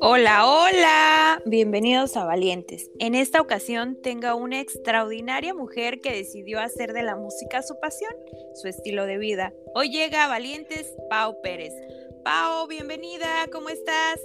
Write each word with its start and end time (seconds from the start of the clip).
Hola, 0.00 0.46
hola, 0.46 1.42
bienvenidos 1.44 2.16
a 2.16 2.24
Valientes. 2.24 2.88
En 3.00 3.16
esta 3.16 3.40
ocasión 3.40 3.98
tengo 4.00 4.36
una 4.36 4.60
extraordinaria 4.60 5.54
mujer 5.54 6.00
que 6.00 6.12
decidió 6.12 6.60
hacer 6.60 6.92
de 6.92 7.02
la 7.02 7.16
música 7.16 7.62
su 7.62 7.74
pasión, 7.80 8.12
su 8.54 8.68
estilo 8.68 9.06
de 9.06 9.18
vida. 9.18 9.52
Hoy 9.74 9.90
llega 9.90 10.24
a 10.24 10.28
Valientes 10.28 10.94
Pau 11.10 11.40
Pérez. 11.42 11.72
Pau, 12.24 12.68
bienvenida, 12.68 13.26
¿cómo 13.50 13.70
estás? 13.70 14.20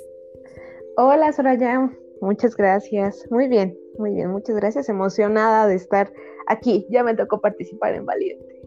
Hola, 0.96 1.34
Soraya, 1.34 1.92
muchas 2.22 2.56
gracias. 2.56 3.26
Muy 3.32 3.48
bien, 3.48 3.76
muy 3.98 4.12
bien, 4.14 4.30
muchas 4.30 4.56
gracias. 4.56 4.90
Emocionada 4.90 5.66
de 5.66 5.74
estar 5.74 6.14
aquí. 6.46 6.86
Ya 6.92 7.04
me 7.04 7.16
tocó 7.16 7.42
participar 7.42 7.96
en 7.96 8.06
Valientes. 8.06 8.60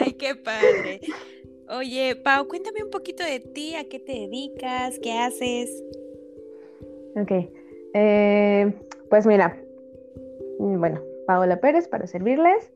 Ay, 0.00 0.12
qué 0.12 0.34
padre. 0.44 1.00
Oye, 1.70 2.14
Pau, 2.16 2.46
cuéntame 2.46 2.84
un 2.84 2.90
poquito 2.90 3.24
de 3.24 3.40
ti, 3.40 3.74
a 3.74 3.88
qué 3.88 3.98
te 3.98 4.12
dedicas, 4.12 4.98
qué 4.98 5.12
haces. 5.12 5.70
Ok, 7.16 7.30
eh, 7.94 8.72
pues 9.10 9.26
mira, 9.26 9.56
mm, 10.58 10.78
bueno, 10.78 11.00
Paola 11.26 11.60
Pérez 11.60 11.88
para 11.88 12.06
servirles. 12.06 12.72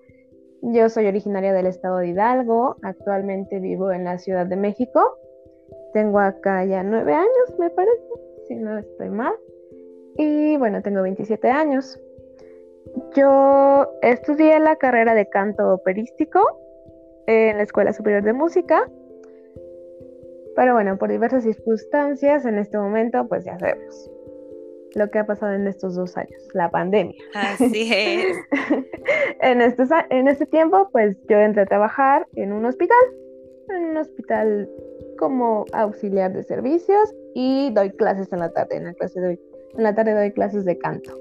Yo 0.62 0.88
soy 0.88 1.06
originaria 1.06 1.52
del 1.52 1.66
estado 1.66 1.98
de 1.98 2.08
Hidalgo, 2.08 2.76
actualmente 2.82 3.60
vivo 3.60 3.92
en 3.92 4.04
la 4.04 4.18
Ciudad 4.18 4.46
de 4.46 4.56
México. 4.56 5.18
Tengo 5.92 6.18
acá 6.18 6.64
ya 6.64 6.82
nueve 6.82 7.14
años, 7.14 7.58
me 7.58 7.70
parece, 7.70 8.02
si 8.48 8.56
no 8.56 8.78
estoy 8.78 9.10
mal. 9.10 9.34
Y 10.18 10.56
bueno, 10.56 10.82
tengo 10.82 11.02
27 11.02 11.48
años. 11.48 12.00
Yo 13.14 13.86
estudié 14.02 14.58
la 14.60 14.76
carrera 14.76 15.14
de 15.14 15.28
canto 15.28 15.74
operístico 15.74 16.40
en 17.26 17.56
la 17.56 17.62
Escuela 17.62 17.92
Superior 17.92 18.22
de 18.22 18.32
Música. 18.32 18.88
Pero 20.54 20.72
bueno, 20.72 20.96
por 20.96 21.10
diversas 21.10 21.44
circunstancias 21.44 22.46
en 22.46 22.58
este 22.58 22.78
momento, 22.78 23.28
pues 23.28 23.44
ya 23.44 23.58
sabemos, 23.58 24.10
lo 24.96 25.10
que 25.10 25.18
ha 25.18 25.26
pasado 25.26 25.52
en 25.52 25.66
estos 25.66 25.94
dos 25.94 26.16
años, 26.16 26.42
la 26.54 26.70
pandemia. 26.70 27.22
Así 27.34 27.92
es. 27.92 28.34
en, 29.42 29.60
este, 29.60 29.84
en 30.08 30.26
este 30.26 30.46
tiempo, 30.46 30.88
pues 30.90 31.16
yo 31.28 31.36
entré 31.36 31.62
a 31.62 31.66
trabajar 31.66 32.26
en 32.34 32.52
un 32.52 32.64
hospital, 32.64 32.96
en 33.68 33.84
un 33.90 33.96
hospital 33.98 34.70
como 35.18 35.66
auxiliar 35.74 36.32
de 36.32 36.42
servicios 36.44 37.14
y 37.34 37.70
doy 37.72 37.90
clases 37.90 38.32
en 38.32 38.38
la 38.38 38.50
tarde. 38.50 38.76
En 38.76 38.84
la, 38.84 38.94
clase 38.94 39.20
doy, 39.20 39.38
en 39.76 39.82
la 39.82 39.94
tarde 39.94 40.14
doy 40.14 40.32
clases 40.32 40.64
de 40.64 40.78
canto. 40.78 41.12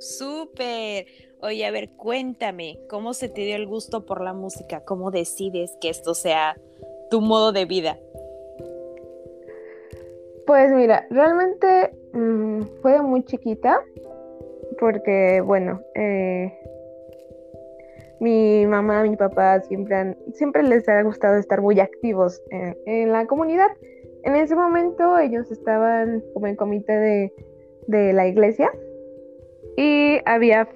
Súper. 0.00 1.06
Oye, 1.40 1.64
a 1.64 1.70
ver, 1.70 1.88
cuéntame, 1.96 2.78
¿cómo 2.90 3.14
se 3.14 3.30
te 3.30 3.40
dio 3.40 3.56
el 3.56 3.66
gusto 3.66 4.04
por 4.04 4.20
la 4.20 4.34
música? 4.34 4.84
¿Cómo 4.84 5.10
decides 5.10 5.74
que 5.80 5.88
esto 5.88 6.12
sea 6.12 6.60
tu 7.10 7.22
modo 7.22 7.52
de 7.52 7.64
vida? 7.64 7.98
Pues 10.46 10.72
mira, 10.72 11.06
realmente 11.10 11.90
mm, 12.12 12.62
fue 12.82 13.02
muy 13.02 13.22
chiquita 13.24 13.80
porque, 14.78 15.40
bueno, 15.40 15.80
eh, 15.94 16.52
mi 18.20 18.66
mamá, 18.66 19.02
mi 19.02 19.16
papá 19.16 19.60
siempre, 19.60 19.96
han, 19.96 20.16
siempre 20.32 20.62
les 20.62 20.88
ha 20.88 21.02
gustado 21.02 21.36
estar 21.36 21.60
muy 21.60 21.80
activos 21.80 22.42
en, 22.50 23.12
la 23.12 23.26
comunidad. 23.26 23.68
En 24.24 24.34
ese 24.34 24.54
momento 24.54 25.18
ellos 25.18 25.50
estaban 25.50 26.22
como 26.34 26.46
en 26.46 26.56
comité 26.56 26.92
de, 26.98 27.32
de 27.86 28.12
la 28.12 28.26
iglesia 28.26 28.70
y 29.76 30.18
había 30.24 30.68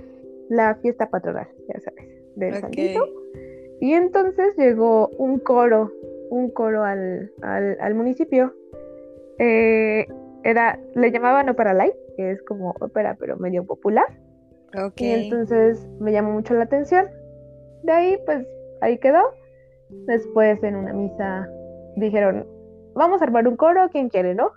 la 0.48 0.76
fiesta 0.76 1.10
patronal, 1.10 1.48
ya 1.68 1.80
sabes, 1.80 2.06
del 2.36 2.54
Santito. 2.54 3.08
Y 3.80 3.94
entonces 3.94 4.56
llegó 4.56 5.08
un 5.18 5.40
coro, 5.40 5.92
un 6.30 6.50
coro 6.50 6.84
al, 6.84 7.32
al, 7.42 7.76
al 7.80 7.94
municipio 7.94 8.54
eh, 9.38 10.06
era, 10.44 10.78
le 10.94 11.10
llamaban 11.10 11.48
Opera 11.48 11.74
Light, 11.74 11.94
que 12.16 12.32
es 12.32 12.42
como 12.42 12.74
ópera 12.80 13.16
pero 13.18 13.36
medio 13.36 13.64
popular. 13.64 14.06
Y 14.96 15.10
entonces 15.10 15.86
me 16.00 16.12
llamó 16.12 16.32
mucho 16.32 16.54
la 16.54 16.64
atención. 16.64 17.06
De 17.82 17.92
ahí, 17.92 18.18
pues, 18.24 18.46
ahí 18.80 18.98
quedó. 18.98 19.22
Después 20.06 20.62
en 20.62 20.76
una 20.76 20.94
misa 20.94 21.46
dijeron, 21.96 22.46
vamos 22.94 23.20
a 23.20 23.24
armar 23.24 23.46
un 23.46 23.56
coro, 23.56 23.88
¿quién 23.90 24.08
quiere, 24.08 24.34
no? 24.34 24.50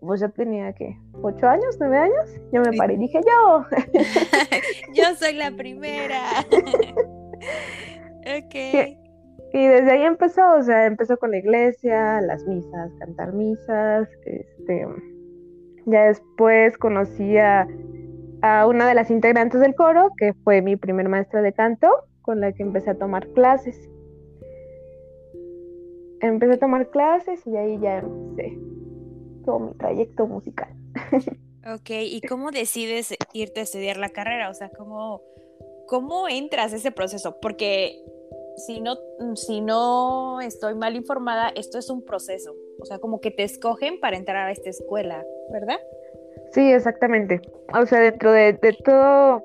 Pues 0.00 0.20
yo 0.20 0.30
tenía 0.30 0.72
que 0.72 0.96
ocho 1.22 1.46
años, 1.46 1.76
nueve 1.78 1.98
años. 1.98 2.40
Yo 2.52 2.62
me 2.62 2.76
paré 2.76 2.94
y 2.94 2.98
dije, 2.98 3.20
yo. 3.26 3.64
yo 4.94 5.14
soy 5.16 5.34
la 5.34 5.50
primera. 5.56 6.22
ok. 8.20 8.54
Y 9.52 9.66
desde 9.66 9.90
ahí 9.90 10.02
empezó, 10.02 10.56
o 10.56 10.62
sea, 10.62 10.86
empezó 10.86 11.16
con 11.16 11.30
la 11.30 11.38
iglesia, 11.38 12.20
las 12.20 12.44
misas, 12.44 12.92
cantar 12.98 13.32
misas, 13.32 14.08
este, 14.26 14.86
ya 15.88 16.04
después 16.04 16.76
conocí 16.78 17.36
a, 17.38 17.66
una 18.66 18.86
de 18.86 18.94
las 18.94 19.10
integrantes 19.10 19.60
del 19.60 19.74
coro, 19.74 20.12
que 20.16 20.32
fue 20.44 20.62
mi 20.62 20.76
primer 20.76 21.08
maestra 21.08 21.42
de 21.42 21.52
canto, 21.52 21.88
con 22.22 22.40
la 22.40 22.52
que 22.52 22.62
empecé 22.62 22.90
a 22.90 22.98
tomar 22.98 23.26
clases. 23.32 23.76
Empecé 26.20 26.54
a 26.54 26.58
tomar 26.58 26.90
clases 26.90 27.44
y 27.46 27.56
ahí 27.56 27.78
ya 27.80 27.98
empecé 27.98 28.58
todo 29.44 29.58
mi 29.60 29.74
trayecto 29.74 30.26
musical. 30.26 30.68
Ok, 31.74 31.90
¿y 31.90 32.22
cómo 32.22 32.50
decides 32.50 33.14
irte 33.34 33.60
a 33.60 33.62
estudiar 33.64 33.98
la 33.98 34.08
carrera? 34.08 34.48
O 34.48 34.54
sea, 34.54 34.70
¿cómo, 34.70 35.20
cómo 35.86 36.26
entras 36.26 36.72
a 36.72 36.76
ese 36.76 36.92
proceso? 36.92 37.36
Porque 37.42 38.00
si 38.56 38.80
no, 38.80 38.96
si 39.34 39.60
no 39.60 40.40
estoy 40.40 40.74
mal 40.76 40.96
informada, 40.96 41.50
esto 41.50 41.78
es 41.78 41.90
un 41.90 42.04
proceso. 42.06 42.54
O 42.80 42.86
sea, 42.86 42.98
como 42.98 43.20
que 43.20 43.30
te 43.30 43.42
escogen 43.42 44.00
para 44.00 44.16
entrar 44.16 44.48
a 44.48 44.52
esta 44.52 44.70
escuela, 44.70 45.26
¿verdad? 45.50 45.78
Sí, 46.52 46.72
exactamente. 46.72 47.40
O 47.74 47.86
sea, 47.86 48.00
dentro 48.00 48.32
de, 48.32 48.54
todo, 48.84 49.42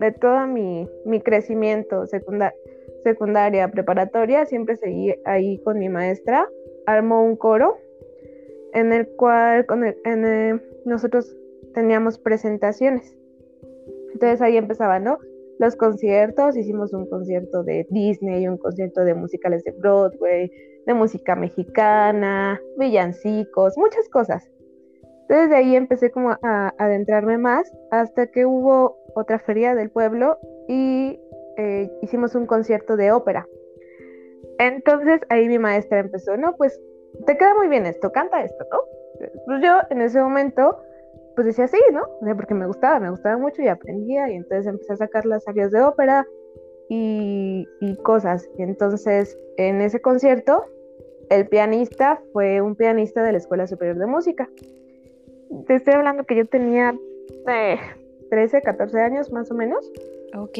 de 0.00 0.12
todo 0.12 0.46
mi, 0.46 0.88
crecimiento 1.22 2.04
secundaria, 2.06 3.68
preparatoria, 3.68 4.46
siempre 4.46 4.76
seguí 4.76 5.14
ahí 5.24 5.58
con 5.62 5.78
mi 5.78 5.88
maestra. 5.88 6.48
Armó 6.86 7.22
un 7.22 7.36
coro 7.36 7.78
en 8.72 8.92
el 8.92 9.08
cual 9.08 9.66
con 9.66 9.84
nosotros 10.84 11.36
teníamos 11.74 12.18
presentaciones. 12.18 13.16
Entonces 14.12 14.40
ahí 14.42 14.56
empezaba, 14.56 14.98
¿no? 14.98 15.18
los 15.60 15.76
conciertos, 15.76 16.56
hicimos 16.56 16.94
un 16.94 17.06
concierto 17.06 17.62
de 17.62 17.86
Disney, 17.90 18.48
un 18.48 18.56
concierto 18.56 19.02
de 19.02 19.12
musicales 19.12 19.62
de 19.62 19.72
Broadway, 19.72 20.50
de 20.86 20.94
música 20.94 21.36
mexicana, 21.36 22.58
villancicos, 22.78 23.76
muchas 23.76 24.08
cosas. 24.08 24.50
Entonces 25.30 25.56
ahí 25.56 25.76
empecé 25.76 26.10
como 26.10 26.30
a, 26.42 26.74
adentrarme 26.76 27.38
más 27.38 27.72
hasta 27.92 28.26
que 28.26 28.46
hubo 28.46 28.98
otra 29.14 29.38
feria 29.38 29.76
del 29.76 29.88
pueblo 29.88 30.38
y 30.66 31.20
eh, 31.56 31.88
hicimos 32.02 32.34
un 32.34 32.46
concierto 32.46 32.96
de 32.96 33.12
ópera. 33.12 33.46
Entonces 34.58 35.20
ahí 35.28 35.46
mi 35.46 35.60
maestra 35.60 36.00
empezó, 36.00 36.36
no, 36.36 36.56
pues 36.56 36.80
te 37.26 37.38
queda 37.38 37.54
muy 37.54 37.68
bien 37.68 37.86
esto, 37.86 38.10
canta 38.10 38.42
esto, 38.42 38.64
¿no? 38.72 38.78
Pues 39.46 39.62
yo 39.62 39.78
en 39.90 40.00
ese 40.00 40.20
momento 40.20 40.82
pues 41.36 41.46
decía 41.46 41.68
sí, 41.68 41.80
¿no? 41.92 42.08
porque 42.34 42.54
me 42.54 42.66
gustaba, 42.66 42.98
me 42.98 43.10
gustaba 43.10 43.38
mucho 43.38 43.62
y 43.62 43.68
aprendía 43.68 44.28
y 44.30 44.34
entonces 44.34 44.66
empecé 44.66 44.94
a 44.94 44.96
sacar 44.96 45.26
las 45.26 45.46
áreas 45.46 45.70
de 45.70 45.80
ópera 45.80 46.26
y, 46.88 47.68
cosas. 48.02 48.48
Entonces 48.58 49.38
en 49.58 49.80
ese 49.80 50.00
concierto 50.00 50.64
el 51.30 51.46
pianista 51.46 52.20
fue 52.32 52.60
un 52.60 52.74
pianista 52.74 53.22
de 53.22 53.30
la 53.30 53.38
Escuela 53.38 53.68
Superior 53.68 53.96
de 53.96 54.06
Música. 54.06 54.48
Te 55.66 55.74
estoy 55.74 55.94
hablando 55.94 56.24
que 56.24 56.36
yo 56.36 56.46
tenía 56.46 56.94
13, 58.30 58.62
14 58.62 59.00
años 59.00 59.32
más 59.32 59.50
o 59.50 59.54
menos. 59.54 59.90
Ok. 60.36 60.58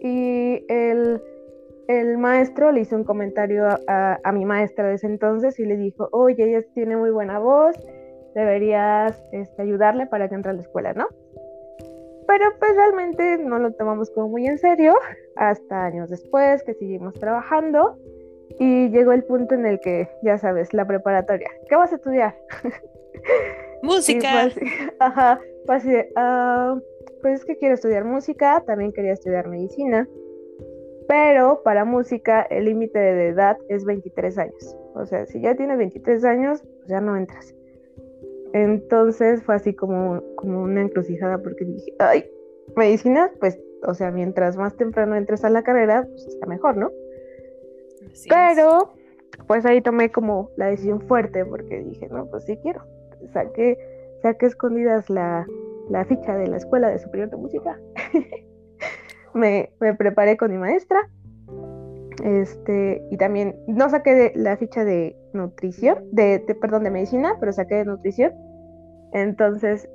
Y 0.00 0.64
el, 0.68 1.20
maestro 2.18 2.70
le 2.70 2.80
hizo 2.80 2.96
un 2.96 3.04
comentario 3.04 3.66
a, 3.66 4.20
a, 4.22 4.32
mi 4.32 4.44
maestra 4.44 4.88
de 4.88 4.94
ese 4.94 5.06
entonces 5.06 5.58
y 5.58 5.64
le 5.64 5.76
dijo, 5.76 6.08
oye, 6.12 6.44
ella 6.44 6.62
tiene 6.74 6.96
muy 6.96 7.10
buena 7.10 7.38
voz, 7.38 7.74
deberías 8.34 9.20
este, 9.32 9.62
ayudarle 9.62 10.06
para 10.06 10.28
que 10.28 10.34
entre 10.34 10.50
a 10.50 10.54
la 10.54 10.62
escuela, 10.62 10.92
¿no? 10.92 11.06
Pero 12.26 12.44
pues 12.58 12.76
realmente 12.76 13.38
no 13.38 13.58
lo 13.58 13.72
tomamos 13.72 14.10
como 14.10 14.28
muy 14.28 14.46
en 14.46 14.58
serio 14.58 14.94
hasta 15.36 15.86
años 15.86 16.10
después 16.10 16.62
que 16.62 16.74
seguimos 16.74 17.14
trabajando 17.14 17.96
y 18.58 18.90
llegó 18.90 19.12
el 19.12 19.24
punto 19.24 19.54
en 19.54 19.64
el 19.64 19.80
que, 19.80 20.08
ya 20.22 20.36
sabes, 20.36 20.74
la 20.74 20.86
preparatoria. 20.86 21.48
¿Qué 21.68 21.76
vas 21.76 21.92
a 21.92 21.96
estudiar? 21.96 22.36
Música. 23.82 24.28
Pues, 24.42 24.56
ajá, 25.00 25.40
pues, 25.66 25.84
uh, 25.84 26.80
pues 27.22 27.40
es 27.40 27.44
que 27.44 27.56
quiero 27.56 27.74
estudiar 27.74 28.04
música, 28.04 28.62
también 28.66 28.92
quería 28.92 29.12
estudiar 29.12 29.48
medicina, 29.48 30.08
pero 31.08 31.62
para 31.62 31.84
música 31.84 32.42
el 32.42 32.66
límite 32.66 32.98
de 32.98 33.28
edad 33.28 33.56
es 33.68 33.84
23 33.84 34.38
años. 34.38 34.76
O 34.94 35.06
sea, 35.06 35.26
si 35.26 35.40
ya 35.40 35.54
tienes 35.54 35.78
23 35.78 36.24
años, 36.24 36.62
pues 36.62 36.88
ya 36.88 37.00
no 37.00 37.16
entras. 37.16 37.54
Entonces 38.52 39.42
fue 39.42 39.54
así 39.54 39.74
como, 39.74 40.22
como 40.36 40.62
una 40.62 40.82
encrucijada 40.82 41.38
porque 41.38 41.64
dije, 41.64 41.94
ay, 41.98 42.24
medicina, 42.76 43.30
pues, 43.40 43.58
o 43.86 43.94
sea, 43.94 44.10
mientras 44.10 44.56
más 44.56 44.76
temprano 44.76 45.16
entres 45.16 45.44
a 45.44 45.50
la 45.50 45.62
carrera, 45.62 46.04
pues 46.08 46.26
está 46.26 46.46
mejor, 46.46 46.76
¿no? 46.76 46.90
Pero, 48.28 48.92
pues 49.46 49.64
ahí 49.66 49.80
tomé 49.80 50.10
como 50.10 50.50
la 50.56 50.66
decisión 50.66 51.00
fuerte 51.02 51.44
porque 51.44 51.82
dije, 51.82 52.08
no, 52.08 52.26
pues 52.26 52.44
sí 52.44 52.58
quiero. 52.62 52.82
Saqué, 53.32 53.78
saqué 54.22 54.46
escondidas 54.46 55.08
la, 55.10 55.46
la 55.90 56.04
ficha 56.04 56.36
de 56.36 56.48
la 56.48 56.56
Escuela 56.56 56.88
de 56.88 56.98
Superior 56.98 57.30
de 57.30 57.36
Música. 57.36 57.78
me, 59.34 59.70
me, 59.80 59.94
preparé 59.94 60.36
con 60.36 60.50
mi 60.50 60.58
maestra. 60.58 60.98
Este, 62.24 63.02
y 63.10 63.16
también 63.16 63.54
no 63.68 63.88
saqué 63.88 64.14
de, 64.14 64.32
la 64.34 64.56
ficha 64.56 64.84
de 64.84 65.16
nutrición, 65.32 65.98
de, 66.10 66.40
perdón, 66.60 66.84
de 66.84 66.90
medicina, 66.90 67.36
pero 67.38 67.52
saqué 67.52 67.76
de 67.76 67.84
nutrición. 67.84 68.32
Entonces, 69.12 69.88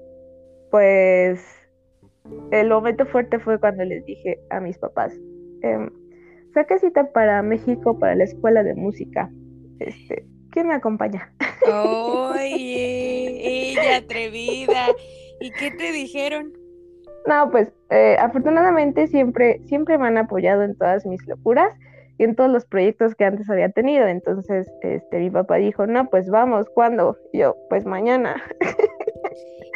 pues 0.71 1.43
el 2.51 2.69
momento 2.69 3.05
fuerte 3.05 3.39
fue 3.39 3.59
cuando 3.59 3.83
les 3.83 4.05
dije 4.05 4.39
a 4.49 4.59
mis 4.61 4.77
papás, 4.77 5.13
eh, 5.61 5.89
saqué 6.53 6.79
cita 6.79 7.11
para 7.11 7.41
México 7.43 7.99
para 7.99 8.15
la 8.15 8.23
escuela 8.23 8.63
de 8.63 8.75
música. 8.75 9.29
Este, 9.79 10.25
¿quién 10.53 10.67
me 10.67 10.75
acompaña? 10.75 11.33
Oye, 11.65 13.71
ella 13.71 13.97
atrevida. 13.97 14.87
¿Y 15.41 15.51
qué 15.51 15.71
te 15.71 15.91
dijeron? 15.91 16.53
No, 17.27 17.49
pues 17.51 17.69
eh, 17.89 18.15
afortunadamente 18.19 19.07
siempre, 19.07 19.59
siempre 19.65 19.97
me 19.97 20.07
han 20.07 20.17
apoyado 20.17 20.63
en 20.63 20.77
todas 20.77 21.05
mis 21.05 21.25
locuras 21.27 21.73
y 22.17 22.23
en 22.23 22.35
todos 22.35 22.49
los 22.49 22.65
proyectos 22.65 23.15
que 23.15 23.25
antes 23.25 23.49
había 23.49 23.69
tenido. 23.69 24.07
Entonces, 24.07 24.69
este, 24.81 25.19
mi 25.19 25.29
papá 25.29 25.55
dijo, 25.55 25.87
no, 25.87 26.09
pues 26.09 26.29
vamos, 26.29 26.69
¿cuándo? 26.69 27.17
yo, 27.33 27.57
pues 27.69 27.85
mañana. 27.85 28.43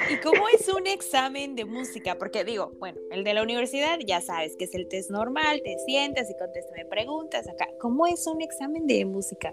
¿Y 0.10 0.18
cómo 0.18 0.48
es 0.54 0.70
un 0.70 0.88
examen 0.88 1.56
de 1.56 1.66
música? 1.66 2.16
Porque 2.16 2.44
digo, 2.44 2.72
bueno, 2.80 3.00
el 3.12 3.24
de 3.24 3.34
la 3.34 3.42
universidad 3.42 3.98
ya 4.06 4.22
sabes 4.22 4.56
que 4.56 4.66
es 4.66 4.76
el 4.76 4.88
test 4.88 5.10
normal, 5.10 5.62
te 5.64 5.78
sientas 5.80 6.30
y 6.30 6.38
contéstame 6.38 6.86
preguntas 6.86 7.50
acá. 7.50 7.68
¿Cómo 7.80 8.06
es 8.06 8.28
un 8.28 8.42
examen 8.42 8.86
de 8.86 9.06
música? 9.06 9.52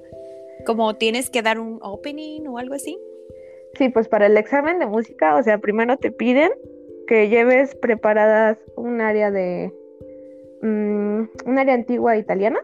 ¿Cómo 0.67 0.95
tienes 0.95 1.31
que 1.31 1.43
dar 1.43 1.59
un 1.59 1.79
opening 1.83 2.47
o 2.47 2.59
algo 2.59 2.75
así? 2.75 2.99
Sí, 3.77 3.89
pues 3.89 4.09
para 4.09 4.27
el 4.27 4.37
examen 4.37 4.79
de 4.79 4.87
música, 4.87 5.37
o 5.37 5.43
sea, 5.43 5.59
primero 5.59 5.97
te 5.97 6.11
piden 6.11 6.53
que 7.07 7.29
lleves 7.29 7.75
preparadas 7.75 8.59
un 8.77 9.01
área 9.01 9.31
de 9.31 9.73
mm, 10.63 11.23
un 11.47 11.59
área 11.59 11.75
antigua 11.75 12.17
italiana, 12.17 12.61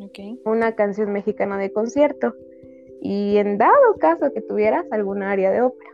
okay. 0.00 0.40
una 0.44 0.74
canción 0.74 1.12
mexicana 1.12 1.58
de 1.58 1.72
concierto 1.72 2.34
y 3.00 3.36
en 3.36 3.58
dado 3.58 3.96
caso 3.98 4.32
que 4.32 4.40
tuvieras 4.40 4.86
alguna 4.90 5.30
área 5.30 5.50
de 5.50 5.60
ópera. 5.60 5.90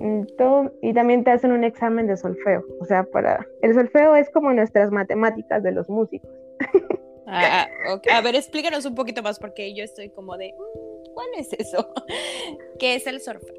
Entonces, 0.00 0.78
y 0.82 0.94
también 0.94 1.24
te 1.24 1.30
hacen 1.30 1.52
un 1.52 1.64
examen 1.64 2.06
de 2.06 2.16
solfeo, 2.16 2.64
o 2.80 2.84
sea, 2.84 3.04
para 3.04 3.46
el 3.62 3.74
solfeo 3.74 4.16
es 4.16 4.30
como 4.30 4.52
nuestras 4.52 4.90
matemáticas 4.90 5.62
de 5.62 5.72
los 5.72 5.88
músicos. 5.88 6.30
Ah, 7.30 7.68
okay. 7.94 8.12
A 8.12 8.20
ver, 8.20 8.34
explícanos 8.34 8.84
un 8.86 8.94
poquito 8.94 9.22
más 9.22 9.38
porque 9.38 9.74
yo 9.74 9.84
estoy 9.84 10.10
como 10.10 10.36
de, 10.36 10.54
mm, 10.56 11.12
¿cuál 11.14 11.28
es 11.36 11.52
eso? 11.52 11.92
¿Qué 12.78 12.94
es 12.94 13.06
el 13.06 13.20
solfeo? 13.20 13.54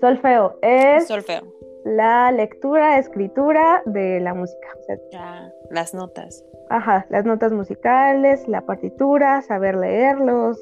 Solfeo 0.00 0.58
es 0.62 1.08
solfeo. 1.08 1.42
la 1.84 2.30
lectura, 2.30 2.98
escritura 2.98 3.82
de 3.86 4.20
la 4.20 4.34
música. 4.34 4.68
O 4.78 4.82
sea, 4.84 4.96
ah, 5.14 5.50
las 5.70 5.92
notas. 5.92 6.44
Ajá, 6.70 7.06
las 7.10 7.24
notas 7.24 7.52
musicales, 7.52 8.46
la 8.46 8.64
partitura, 8.64 9.42
saber 9.42 9.76
leerlos, 9.76 10.58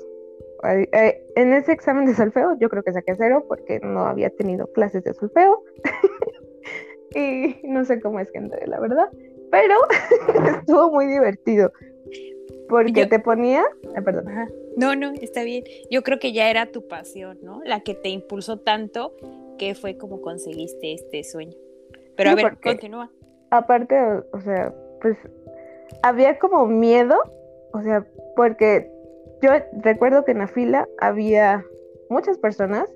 en 0.62 1.52
ese 1.52 1.72
examen 1.72 2.06
de 2.06 2.14
solfeo 2.14 2.56
yo 2.58 2.68
creo 2.68 2.82
que 2.82 2.92
saqué 2.92 3.14
cero 3.16 3.44
porque 3.46 3.80
no 3.80 4.06
había 4.06 4.30
tenido 4.30 4.66
clases 4.72 5.04
de 5.04 5.14
solfeo 5.14 5.62
y 7.14 7.56
no 7.64 7.84
sé 7.84 8.00
cómo 8.00 8.20
es 8.20 8.30
que 8.30 8.38
entré, 8.38 8.66
la 8.66 8.80
verdad, 8.80 9.08
pero 9.50 9.74
estuvo 10.60 10.90
muy 10.90 11.06
divertido 11.06 11.72
porque 12.68 13.06
te 13.06 13.18
ponía, 13.18 13.64
ah, 13.96 14.00
perdón. 14.02 14.26
No, 14.76 14.94
no, 14.94 15.12
está 15.12 15.42
bien. 15.42 15.64
Yo 15.90 16.02
creo 16.02 16.18
que 16.18 16.32
ya 16.32 16.50
era 16.50 16.66
tu 16.66 16.86
pasión, 16.86 17.38
¿no? 17.42 17.62
La 17.64 17.80
que 17.80 17.94
te 17.94 18.08
impulsó 18.08 18.58
tanto 18.58 19.14
que 19.58 19.74
fue 19.74 19.96
como 19.96 20.20
conseguiste 20.20 20.92
este 20.92 21.24
sueño. 21.24 21.56
Pero 22.16 22.30
a 22.30 22.34
ver, 22.34 22.58
continúa. 22.58 23.10
Aparte, 23.50 23.96
o 24.32 24.40
sea, 24.40 24.74
pues 25.00 25.16
había 26.02 26.38
como 26.38 26.66
miedo, 26.66 27.16
o 27.72 27.82
sea, 27.82 28.04
porque 28.34 28.90
yo 29.42 29.50
recuerdo 29.82 30.24
que 30.24 30.32
en 30.32 30.38
la 30.38 30.48
fila 30.48 30.88
había 30.98 31.64
muchas 32.10 32.38
personas, 32.38 32.88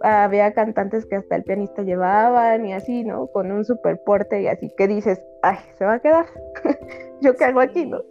había 0.00 0.52
cantantes 0.54 1.04
que 1.06 1.16
hasta 1.16 1.36
el 1.36 1.44
pianista 1.44 1.82
llevaban 1.82 2.64
y 2.64 2.72
así, 2.72 3.04
¿no? 3.04 3.26
Con 3.28 3.52
un 3.52 3.64
super 3.64 4.00
porte 4.04 4.42
y 4.42 4.46
así, 4.46 4.70
que 4.76 4.88
dices, 4.88 5.22
ay, 5.42 5.58
se 5.76 5.84
va 5.84 5.94
a 5.94 6.00
quedar, 6.00 6.26
yo 7.20 7.34
qué 7.36 7.44
hago 7.44 7.60
aquí, 7.60 7.86
¿no? 7.86 8.02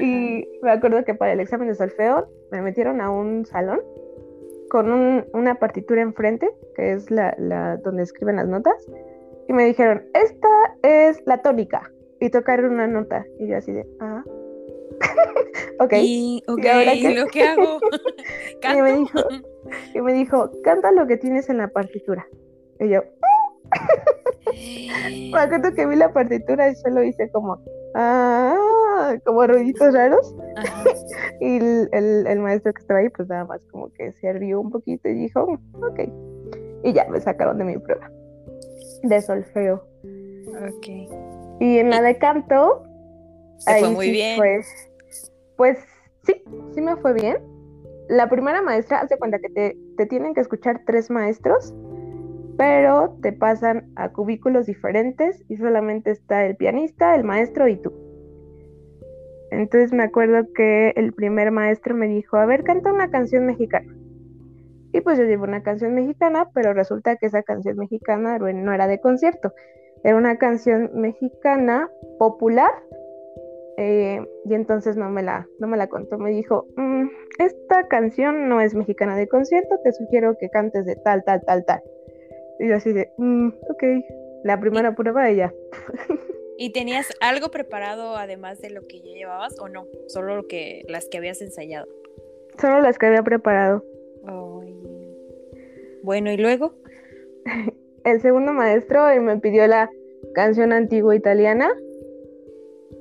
Y 0.00 0.46
me 0.62 0.70
acuerdo 0.70 1.04
que 1.04 1.14
para 1.14 1.32
el 1.32 1.40
examen 1.40 1.68
de 1.68 1.74
solfeo 1.74 2.28
me 2.50 2.60
metieron 2.60 3.00
a 3.00 3.10
un 3.10 3.46
salón 3.46 3.80
con 4.68 5.26
una 5.32 5.54
partitura 5.56 6.02
enfrente, 6.02 6.48
que 6.76 6.92
es 6.92 7.10
la, 7.10 7.34
la 7.38 7.76
donde 7.78 8.02
escriben 8.02 8.36
las 8.36 8.46
notas, 8.46 8.86
y 9.48 9.52
me 9.52 9.64
dijeron, 9.64 10.04
esta 10.14 10.48
es 10.82 11.22
la 11.26 11.42
tónica, 11.42 11.90
y 12.20 12.30
tocaron 12.30 12.74
una 12.74 12.86
nota, 12.86 13.26
y 13.38 13.48
yo 13.48 13.56
así 13.56 13.72
de, 13.72 13.84
ah, 14.00 14.22
ok. 15.80 15.92
Y, 15.94 16.42
ahora 16.46 16.94
lo 16.94 17.26
que 17.26 17.42
hago? 17.42 17.80
y, 18.76 18.82
me 18.82 18.92
dijo, 18.92 19.20
y 19.94 20.00
me 20.00 20.12
dijo, 20.12 20.50
canta 20.62 20.92
lo 20.92 21.06
que 21.06 21.16
tienes 21.16 21.48
en 21.48 21.58
la 21.58 21.68
partitura. 21.68 22.26
Y 22.78 22.90
yo, 22.90 23.02
me 25.32 25.38
acuerdo 25.38 25.74
que 25.74 25.86
vi 25.86 25.96
la 25.96 26.12
partitura 26.12 26.70
y 26.70 26.76
solo 26.76 27.02
hice 27.02 27.30
como, 27.30 27.60
ah, 27.94 29.14
como 29.24 29.46
ruiditos 29.46 29.94
raros. 29.94 30.34
y 31.40 31.56
el, 31.56 32.40
maestro 32.40 32.72
que 32.72 32.80
estaba 32.80 33.00
ahí, 33.00 33.08
pues 33.08 33.28
nada 33.28 33.44
más 33.44 33.64
como 33.66 33.90
que 33.92 34.12
se 34.12 34.32
rió 34.32 34.60
un 34.60 34.70
poquito 34.70 35.08
y 35.08 35.14
dijo, 35.14 35.58
ok. 35.74 36.00
Y 36.82 36.92
ya 36.92 37.06
me 37.08 37.20
sacaron 37.20 37.58
de 37.58 37.64
mi 37.64 37.78
prueba 37.78 38.10
de 39.02 39.20
solfeo. 39.22 39.84
Ok. 40.68 40.86
Y 41.60 41.78
en 41.78 41.90
la 41.90 42.02
de 42.02 42.18
canto, 42.18 42.82
se 43.58 43.80
fue 43.80 43.90
muy 43.90 44.10
bien. 44.10 44.40
Pues 45.56 45.78
sí, 46.24 46.42
sí 46.74 46.80
me 46.80 46.96
fue 46.96 47.12
bien. 47.14 47.38
La 48.08 48.28
primera 48.28 48.62
maestra 48.62 49.00
hace 49.00 49.18
cuenta 49.18 49.38
que 49.38 49.50
te, 49.50 49.76
te 49.96 50.06
tienen 50.06 50.34
que 50.34 50.40
escuchar 50.40 50.82
tres 50.86 51.10
maestros, 51.10 51.74
pero 52.56 53.16
te 53.22 53.32
pasan 53.32 53.90
a 53.96 54.10
cubículos 54.10 54.66
diferentes 54.66 55.44
y 55.48 55.56
solamente 55.56 56.10
está 56.10 56.46
el 56.46 56.56
pianista, 56.56 57.14
el 57.14 57.24
maestro 57.24 57.68
y 57.68 57.76
tú. 57.76 57.92
Entonces 59.50 59.92
me 59.92 60.04
acuerdo 60.04 60.46
que 60.54 60.90
el 60.96 61.12
primer 61.12 61.50
maestro 61.50 61.94
me 61.94 62.06
dijo, 62.06 62.36
a 62.36 62.46
ver, 62.46 62.62
canta 62.62 62.92
una 62.92 63.10
canción 63.10 63.46
mexicana. 63.46 63.92
Y 64.92 65.00
pues 65.00 65.18
yo 65.18 65.24
llevo 65.24 65.44
una 65.44 65.62
canción 65.62 65.94
mexicana, 65.94 66.48
pero 66.54 66.72
resulta 66.72 67.16
que 67.16 67.26
esa 67.26 67.42
canción 67.42 67.76
mexicana 67.76 68.38
no 68.38 68.72
era 68.72 68.86
de 68.86 69.00
concierto, 69.00 69.52
era 70.02 70.16
una 70.16 70.36
canción 70.38 70.90
mexicana 70.94 71.88
popular 72.18 72.70
eh, 73.76 74.20
y 74.44 74.54
entonces 74.54 74.96
no 74.96 75.08
me 75.10 75.22
la, 75.22 75.46
no 75.58 75.66
me 75.66 75.76
la 75.76 75.88
contó, 75.88 76.18
me 76.18 76.30
dijo, 76.30 76.66
mm, 76.76 77.08
esta 77.38 77.86
canción 77.88 78.48
no 78.48 78.60
es 78.60 78.74
mexicana 78.74 79.16
de 79.16 79.28
concierto, 79.28 79.78
te 79.82 79.92
sugiero 79.92 80.36
que 80.38 80.50
cantes 80.50 80.84
de 80.86 80.96
tal, 80.96 81.24
tal, 81.24 81.40
tal, 81.46 81.64
tal. 81.64 81.82
Y 82.60 82.68
yo 82.68 82.76
así 82.76 82.92
de, 82.92 83.10
mm, 83.16 83.48
ok, 83.70 83.82
la 84.44 84.60
primera 84.60 84.94
prueba 84.94 85.30
y 85.30 85.36
ya. 85.36 85.52
¿Y 86.58 86.72
tenías 86.72 87.08
algo 87.22 87.50
preparado 87.50 88.16
además 88.16 88.60
de 88.60 88.68
lo 88.68 88.86
que 88.86 89.00
ya 89.00 89.12
llevabas 89.14 89.58
o 89.58 89.70
no? 89.70 89.86
Solo 90.08 90.36
lo 90.36 90.46
que, 90.46 90.82
las 90.86 91.08
que 91.08 91.16
habías 91.16 91.40
ensayado. 91.40 91.88
Solo 92.60 92.80
las 92.80 92.98
que 92.98 93.06
había 93.06 93.22
preparado. 93.22 93.82
Bueno, 96.02 96.30
¿y 96.30 96.36
luego? 96.36 96.74
El 98.04 98.20
segundo 98.20 98.52
maestro 98.52 99.06
me 99.20 99.38
pidió 99.38 99.66
la 99.66 99.90
canción 100.34 100.72
antigua 100.72 101.14
italiana 101.14 101.70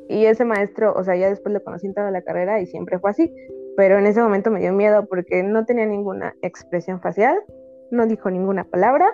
y 0.08 0.25
ese 0.25 0.44
maestro, 0.44 0.94
o 0.94 1.04
sea, 1.04 1.16
ya 1.16 1.30
después 1.30 1.54
lo 1.54 1.63
conocí 1.63 1.88
en 1.88 1.94
toda 1.94 2.12
la 2.12 2.22
carrera 2.22 2.60
y 2.62 2.66
siempre 2.66 3.00
fue 3.00 3.12
así, 3.12 3.34
pero 3.78 3.98
en 3.98 4.06
ese 4.08 4.22
momento 4.22 4.51
me 4.51 4.60
dio 4.60 4.74
miedo 4.74 5.06
porque 5.06 5.44
no 5.44 5.66
tenía 5.66 5.86
ninguna 5.86 6.36
expresión 6.42 7.00
facial, 7.01 7.38
no 7.92 8.06
dijo 8.08 8.30
ninguna 8.30 8.66
palabra, 8.66 9.06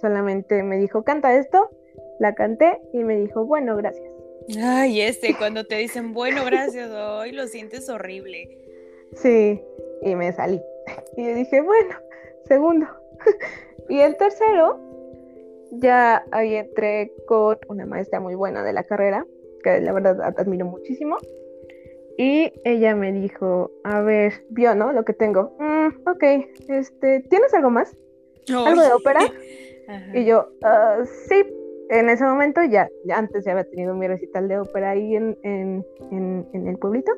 solamente 0.00 0.62
me 0.62 0.78
dijo, 0.78 1.02
canta 1.02 1.36
esto, 1.36 1.70
la 2.18 2.34
canté 2.34 2.80
y 2.92 3.04
me 3.04 3.16
dijo, 3.16 3.44
bueno, 3.44 3.76
gracias. 3.76 4.10
Ay, 4.58 5.00
este, 5.00 5.34
cuando 5.38 5.64
te 5.64 5.76
dicen, 5.76 6.12
bueno, 6.12 6.44
gracias, 6.44 6.90
hoy 6.90 7.32
lo 7.32 7.46
sientes 7.46 7.88
horrible. 7.88 8.48
Sí, 9.14 9.60
y 10.02 10.14
me 10.14 10.32
salí. 10.32 10.60
Y 11.16 11.24
yo 11.24 11.34
dije, 11.34 11.60
bueno, 11.60 11.94
segundo. 12.46 12.86
y 13.88 14.00
el 14.00 14.16
tercero, 14.16 14.80
ya 15.72 16.24
ahí 16.32 16.54
entré 16.54 17.12
con 17.26 17.58
una 17.68 17.86
maestra 17.86 18.20
muy 18.20 18.34
buena 18.34 18.64
de 18.64 18.72
la 18.72 18.84
carrera, 18.84 19.26
que 19.62 19.80
la 19.80 19.92
verdad 19.92 20.20
admiro 20.20 20.66
muchísimo. 20.66 21.16
Y 22.18 22.52
ella 22.64 22.94
me 22.94 23.12
dijo, 23.12 23.70
a 23.84 24.02
ver, 24.02 24.44
vio, 24.50 24.74
¿no? 24.74 24.92
Lo 24.92 25.04
que 25.04 25.12
tengo. 25.12 25.56
Mm, 25.58 26.08
ok, 26.08 26.22
este, 26.68 27.20
¿tienes 27.20 27.54
algo 27.54 27.70
más? 27.70 27.96
¿Algo 28.48 28.82
de 28.82 28.92
ópera? 28.92 29.20
Y 30.14 30.24
yo, 30.24 30.48
ah, 30.62 31.02
sí. 31.28 31.44
En 31.88 32.08
ese 32.08 32.24
momento 32.24 32.62
ya, 32.62 32.88
ya, 33.04 33.18
antes 33.18 33.44
ya 33.44 33.50
había 33.50 33.64
tenido 33.64 33.94
mi 33.94 34.06
recital 34.06 34.46
de 34.46 34.60
ópera 34.60 34.90
ahí 34.90 35.16
en, 35.16 35.36
en, 35.42 35.84
en, 36.12 36.66
el 36.68 36.78
pueblito. 36.78 37.10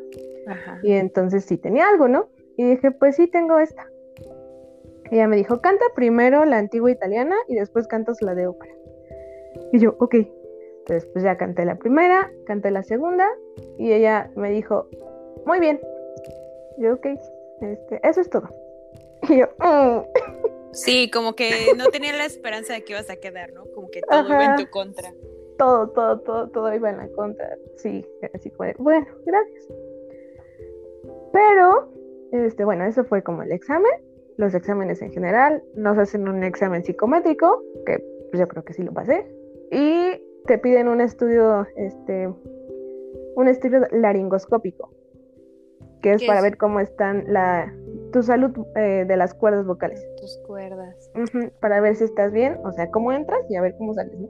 Y 0.83 0.93
entonces 0.93 1.45
sí 1.45 1.59
tenía 1.59 1.89
algo, 1.89 2.09
¿no? 2.09 2.31
Y 2.57 2.65
dije, 2.65 2.91
pues 2.91 3.17
sí 3.17 3.27
tengo 3.27 3.59
esta. 3.59 3.87
Ella 5.11 5.29
me 5.29 5.37
dijo, 5.37 5.61
canta 5.61 5.85
primero 5.95 6.47
la 6.47 6.57
antigua 6.57 6.91
italiana 6.91 7.37
y 7.49 7.57
después 7.57 7.87
cantas 7.87 8.23
la 8.23 8.35
de 8.35 8.47
ópera. 8.47 8.73
Y 9.73 9.79
yo, 9.79 9.95
ok. 9.99 10.15
Entonces, 10.79 11.07
pues 11.13 11.23
ya 11.23 11.37
canté 11.37 11.67
la 11.67 11.77
primera, 11.77 12.31
canté 12.47 12.71
la 12.71 12.83
segunda 12.83 13.29
y 13.79 13.93
ella 13.93 14.31
me 14.37 14.51
dijo, 14.51 14.89
muy 15.45 15.61
bien. 15.61 15.79
Y 16.79 16.85
yo, 16.85 16.95
ok, 16.95 17.07
este, 17.61 18.01
eso 18.03 18.21
es 18.23 18.31
todo. 18.31 18.49
Y 19.29 19.39
yo, 19.39 19.47
mm". 19.61 20.01
Sí, 20.73 21.11
como 21.11 21.35
que 21.35 21.73
no 21.77 21.87
tenía 21.89 22.17
la 22.17 22.25
esperanza 22.25 22.73
de 22.73 22.85
que 22.85 22.95
ibas 22.95 23.11
a 23.11 23.17
quedar, 23.17 23.53
¿no? 23.53 23.65
Como 23.75 23.91
que 23.91 24.01
todo 24.03 24.27
iba 24.27 24.45
en 24.45 24.57
tu 24.57 24.71
contra. 24.71 25.13
Todo, 25.59 25.91
todo, 25.91 26.21
todo, 26.21 26.49
todo 26.49 26.75
iba 26.75 26.91
en 26.91 26.97
la 26.97 27.09
contra. 27.09 27.57
Sí, 27.77 28.05
así 28.35 28.51
fue. 28.51 28.75
Bueno, 28.79 29.07
gracias. 29.27 29.69
Pero, 31.33 31.93
este, 32.33 32.65
bueno, 32.65 32.85
eso 32.85 33.05
fue 33.05 33.23
como 33.23 33.43
el 33.43 33.53
examen. 33.53 33.93
Los 34.39 34.55
exámenes 34.55 35.03
en 35.03 35.13
general. 35.13 35.63
Nos 35.75 35.99
hacen 35.99 36.27
un 36.27 36.43
examen 36.43 36.85
psicométrico, 36.85 37.63
que 37.85 38.03
yo 38.33 38.49
creo 38.49 38.65
que 38.65 38.73
sí 38.73 38.83
lo 38.83 38.93
pasé. 38.93 39.27
Y 39.71 40.23
te 40.47 40.59
piden 40.59 40.89
un 40.89 41.01
estudio, 41.01 41.67
este, 41.77 42.29
un 43.37 43.49
estudio 43.49 43.87
laringoscópico, 43.91 44.91
que 46.01 46.15
es 46.15 46.25
para 46.25 46.41
ver 46.41 46.57
cómo 46.57 46.81
están 46.81 47.25
la, 47.29 47.73
tu 48.13 48.23
salud 48.23 48.53
eh, 48.77 49.05
de 49.07 49.17
las 49.17 49.35
cuerdas 49.35 49.67
vocales. 49.67 50.07
Tus 50.21 50.39
cuerdas. 50.47 51.11
para 51.61 51.81
ver 51.81 51.97
si 51.97 52.05
estás 52.05 52.33
bien, 52.33 52.59
o 52.65 52.73
sea, 52.73 52.91
cómo 52.91 53.13
entras 53.13 53.41
y 53.51 53.57
a 53.57 53.63
ver 53.63 53.75
cómo 53.77 53.95
sales, 53.95 54.19
¿no? 54.19 54.29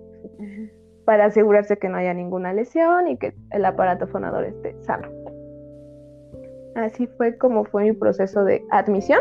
Para 1.05 1.27
asegurarse 1.27 1.77
que 1.77 1.89
no 1.89 1.99
haya 1.99 2.15
ninguna 2.15 2.53
lesión 2.53 3.09
y 3.09 3.19
que 3.19 3.35
el 3.51 3.65
aparato 3.65 4.07
fonador 4.07 4.45
esté 4.45 4.75
sano. 4.83 5.09
Así 6.77 7.07
fue 7.19 7.37
como 7.37 7.65
fue 7.65 7.85
mi 7.85 7.93
proceso 7.93 8.45
de 8.45 8.65
admisión. 8.71 9.21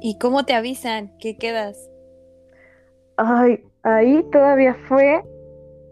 ¿Y 0.00 0.18
cómo 0.18 0.44
te 0.44 0.54
avisan? 0.54 1.12
¿Qué 1.18 1.36
quedas? 1.36 1.90
Ay, 3.16 3.64
ahí 3.82 4.24
todavía 4.30 4.74
fue. 4.88 5.22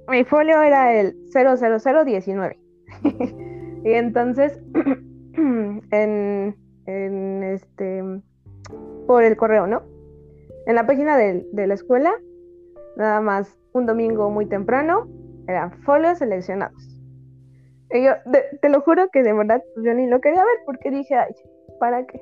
Mi 0.08 0.24
folio 0.24 0.60
era 0.60 0.98
el 0.98 1.14
00019. 1.32 2.58
y 3.84 3.92
entonces, 3.92 4.60
en, 5.36 6.56
en 6.87 7.43
este. 7.43 8.03
Por 9.07 9.25
el 9.25 9.37
correo, 9.37 9.67
¿no? 9.67 9.83
En 10.67 10.75
la 10.75 10.87
página 10.87 11.19
de, 11.19 11.45
la 11.53 11.75
escuela, 11.75 12.12
nada 12.97 13.21
más 13.21 13.59
un 13.73 13.87
domingo 13.87 14.31
muy 14.31 14.47
temprano, 14.47 15.09
eran 15.47 15.73
folios 15.83 16.19
seleccionados. 16.19 16.88
Y 17.91 18.05
yo, 18.05 18.12
te 18.61 18.69
lo 18.71 18.81
juro 18.81 19.11
que 19.11 19.23
de 19.23 19.33
verdad 19.35 19.62
pues, 19.75 19.85
yo 19.87 19.95
ni 19.95 20.07
lo 20.07 20.21
quería 20.21 20.43
ver 20.43 20.57
porque 20.64 20.91
dije, 20.91 21.14
ay, 21.14 21.35
¿para 21.79 22.07
qué? 22.07 22.21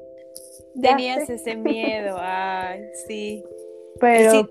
Tenías 0.80 1.30
ese 1.30 1.56
miedo, 1.56 2.16
ay, 2.18 2.82
sí. 3.06 3.44
Pero. 4.00 4.48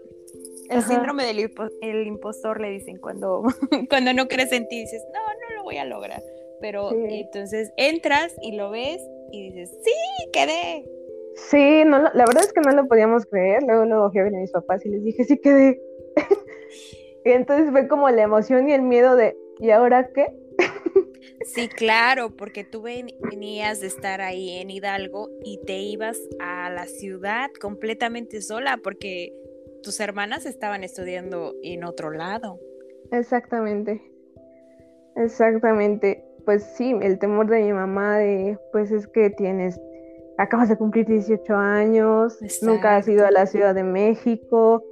El, 0.70 0.84
síndrome 0.84 1.25
del 1.25 2.08
impostor 2.08 2.62
le 2.62 2.70
dicen 2.70 2.98
cuando, 2.98 3.44
cuando 3.89 4.13
no 4.13 4.30
crees 4.30 4.53
en 4.53 4.70
ti, 4.70 4.80
dices, 4.80 5.03
no, 5.13 5.20
no 5.20 5.56
lo 5.58 5.63
voy 5.63 5.75
a 5.77 5.84
lograr. 5.84 6.22
Pero 6.62 6.91
entonces 6.94 7.74
entras 7.75 8.34
y 8.41 8.53
lo 8.53 8.70
ves 8.70 9.01
y 9.31 9.50
dices, 9.50 9.77
sí, 9.83 9.93
quedé. 10.33 10.85
Sí, 11.35 11.83
no, 11.85 12.01
la 12.01 12.25
verdad 12.25 12.43
es 12.43 12.53
que 12.53 12.61
no 12.61 12.71
lo 12.71 12.88
podíamos 12.88 13.25
creer. 13.25 13.63
Luego, 13.63 13.85
luego 13.85 14.11
fui 14.11 14.21
a 14.21 14.25
mis 14.25 14.51
papás 14.51 14.85
y 14.85 14.89
les 14.89 15.03
dije, 15.03 15.23
sí, 15.23 15.38
quedé. 15.38 15.81
y 17.25 17.31
entonces 17.31 17.71
fue 17.71 17.88
como 17.88 18.09
la 18.09 18.23
emoción 18.23 18.69
y 18.69 18.73
el 18.73 18.81
miedo 18.81 19.15
de, 19.15 19.35
¿y 19.59 19.71
ahora 19.71 20.09
qué? 20.13 20.27
Sí, 21.45 21.67
claro, 21.67 22.35
porque 22.35 22.63
tú 22.63 22.83
venías 22.83 23.79
de 23.79 23.88
estar 23.88 24.21
ahí 24.21 24.59
en 24.59 24.69
Hidalgo 24.69 25.29
y 25.43 25.59
te 25.65 25.79
ibas 25.79 26.19
a 26.39 26.69
la 26.69 26.85
ciudad 26.85 27.50
completamente 27.59 28.41
sola 28.41 28.77
porque 28.83 29.33
tus 29.81 30.00
hermanas 30.00 30.45
estaban 30.45 30.83
estudiando 30.83 31.55
en 31.63 31.83
otro 31.83 32.11
lado. 32.11 32.59
Exactamente. 33.11 34.01
Exactamente. 35.15 36.23
Pues 36.45 36.63
sí, 36.75 36.95
el 37.01 37.19
temor 37.19 37.48
de 37.48 37.62
mi 37.62 37.74
mamá 37.74 38.17
de, 38.17 38.57
pues 38.71 38.91
es 38.91 39.07
que 39.07 39.29
tienes, 39.29 39.79
acabas 40.38 40.69
de 40.69 40.77
cumplir 40.77 41.05
18 41.05 41.55
años, 41.55 42.39
nunca 42.62 42.95
has 42.98 43.07
ido 43.07 43.25
a 43.25 43.31
la 43.31 43.45
Ciudad 43.45 43.75
de 43.75 43.83
México, 43.83 44.83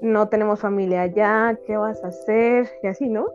no 0.00 0.28
tenemos 0.28 0.60
familia 0.60 1.02
allá, 1.02 1.58
¿qué 1.66 1.76
vas 1.76 2.02
a 2.04 2.08
hacer? 2.08 2.68
Y 2.82 2.86
así, 2.88 3.08
¿no? 3.08 3.26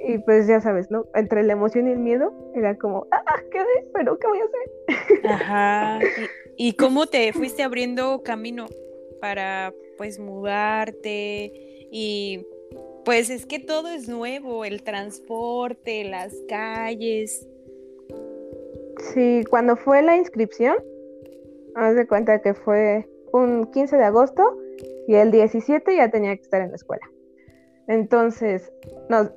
Y 0.00 0.18
pues 0.18 0.46
ya 0.46 0.60
sabes, 0.60 0.90
¿no? 0.90 1.06
Entre 1.14 1.42
la 1.44 1.54
emoción 1.54 1.88
y 1.88 1.92
el 1.92 1.98
miedo 1.98 2.34
era 2.54 2.76
como, 2.76 3.06
ah, 3.10 3.40
quedé, 3.50 3.88
pero 3.94 4.18
¿qué 4.18 4.26
voy 4.26 4.38
a 4.38 4.44
hacer? 4.44 5.30
Ajá. 5.30 5.98
¿Y, 6.56 6.74
cómo 6.74 7.06
te 7.06 7.32
fuiste 7.32 7.62
abriendo 7.62 8.22
camino 8.22 8.66
para 9.22 9.72
pues 9.96 10.18
mudarte? 10.18 11.50
Y 11.90 12.46
pues 13.04 13.30
es 13.30 13.46
que 13.46 13.58
todo 13.58 13.88
es 13.88 14.08
nuevo, 14.08 14.64
el 14.64 14.82
transporte, 14.82 16.04
las 16.04 16.34
calles. 16.48 17.46
Sí, 19.12 19.44
cuando 19.50 19.76
fue 19.76 20.02
la 20.02 20.16
inscripción, 20.16 20.76
haz 21.74 21.94
de 21.94 22.06
cuenta 22.06 22.40
que 22.40 22.54
fue 22.54 23.08
un 23.32 23.70
15 23.70 23.96
de 23.96 24.04
agosto 24.04 24.56
y 25.06 25.14
el 25.14 25.30
17 25.30 25.96
ya 25.96 26.10
tenía 26.10 26.34
que 26.36 26.42
estar 26.42 26.62
en 26.62 26.70
la 26.70 26.76
escuela. 26.76 27.08
Entonces, 27.86 28.72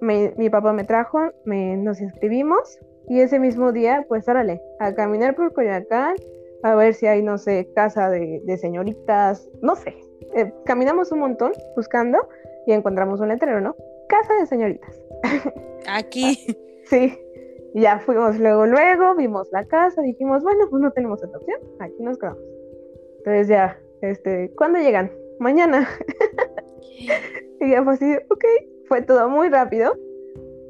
mi 0.01 0.49
papá 0.49 0.71
me 0.71 0.85
trajo, 0.85 1.19
nos 1.45 1.99
inscribimos 1.99 2.79
y 3.09 3.19
ese 3.19 3.39
mismo 3.39 3.71
día, 3.71 4.05
pues 4.07 4.27
órale, 4.27 4.61
a 4.79 4.93
caminar 4.93 5.35
por 5.35 5.53
Coyoacán, 5.53 6.15
a 6.63 6.75
ver 6.75 6.93
si 6.93 7.07
hay, 7.07 7.21
no 7.21 7.37
sé, 7.37 7.69
casa 7.75 8.09
de, 8.09 8.57
señoritas, 8.59 9.49
no 9.61 9.75
sé. 9.75 9.95
Eh, 10.35 10.51
caminamos 10.65 11.11
un 11.11 11.19
montón 11.19 11.53
buscando 11.75 12.27
y 12.67 12.73
encontramos 12.73 13.21
un 13.21 13.29
letrero, 13.29 13.61
¿no? 13.61 13.75
Casa 14.09 14.33
de 14.35 14.45
señoritas. 14.45 15.01
Aquí. 15.87 16.37
sí. 16.85 17.17
Ya 17.73 17.99
fuimos 17.99 18.37
luego, 18.39 18.65
luego, 18.65 19.15
vimos 19.15 19.47
la 19.51 19.65
casa, 19.65 20.01
dijimos, 20.01 20.43
bueno, 20.43 20.65
pues 20.69 20.81
no 20.81 20.91
tenemos 20.91 21.23
otra 21.23 21.37
opción, 21.37 21.59
aquí 21.79 21.95
nos 22.01 22.17
quedamos. 22.17 22.41
Entonces 23.19 23.47
ya, 23.47 23.79
este, 24.01 24.51
¿cuándo 24.55 24.79
llegan? 24.79 25.11
Mañana. 25.39 25.87
y 27.61 27.71
ya 27.71 27.83
fue 27.83 27.93
así, 27.93 28.15
ok, 28.29 28.45
fue 28.87 29.01
todo 29.01 29.29
muy 29.29 29.49
rápido. 29.49 29.95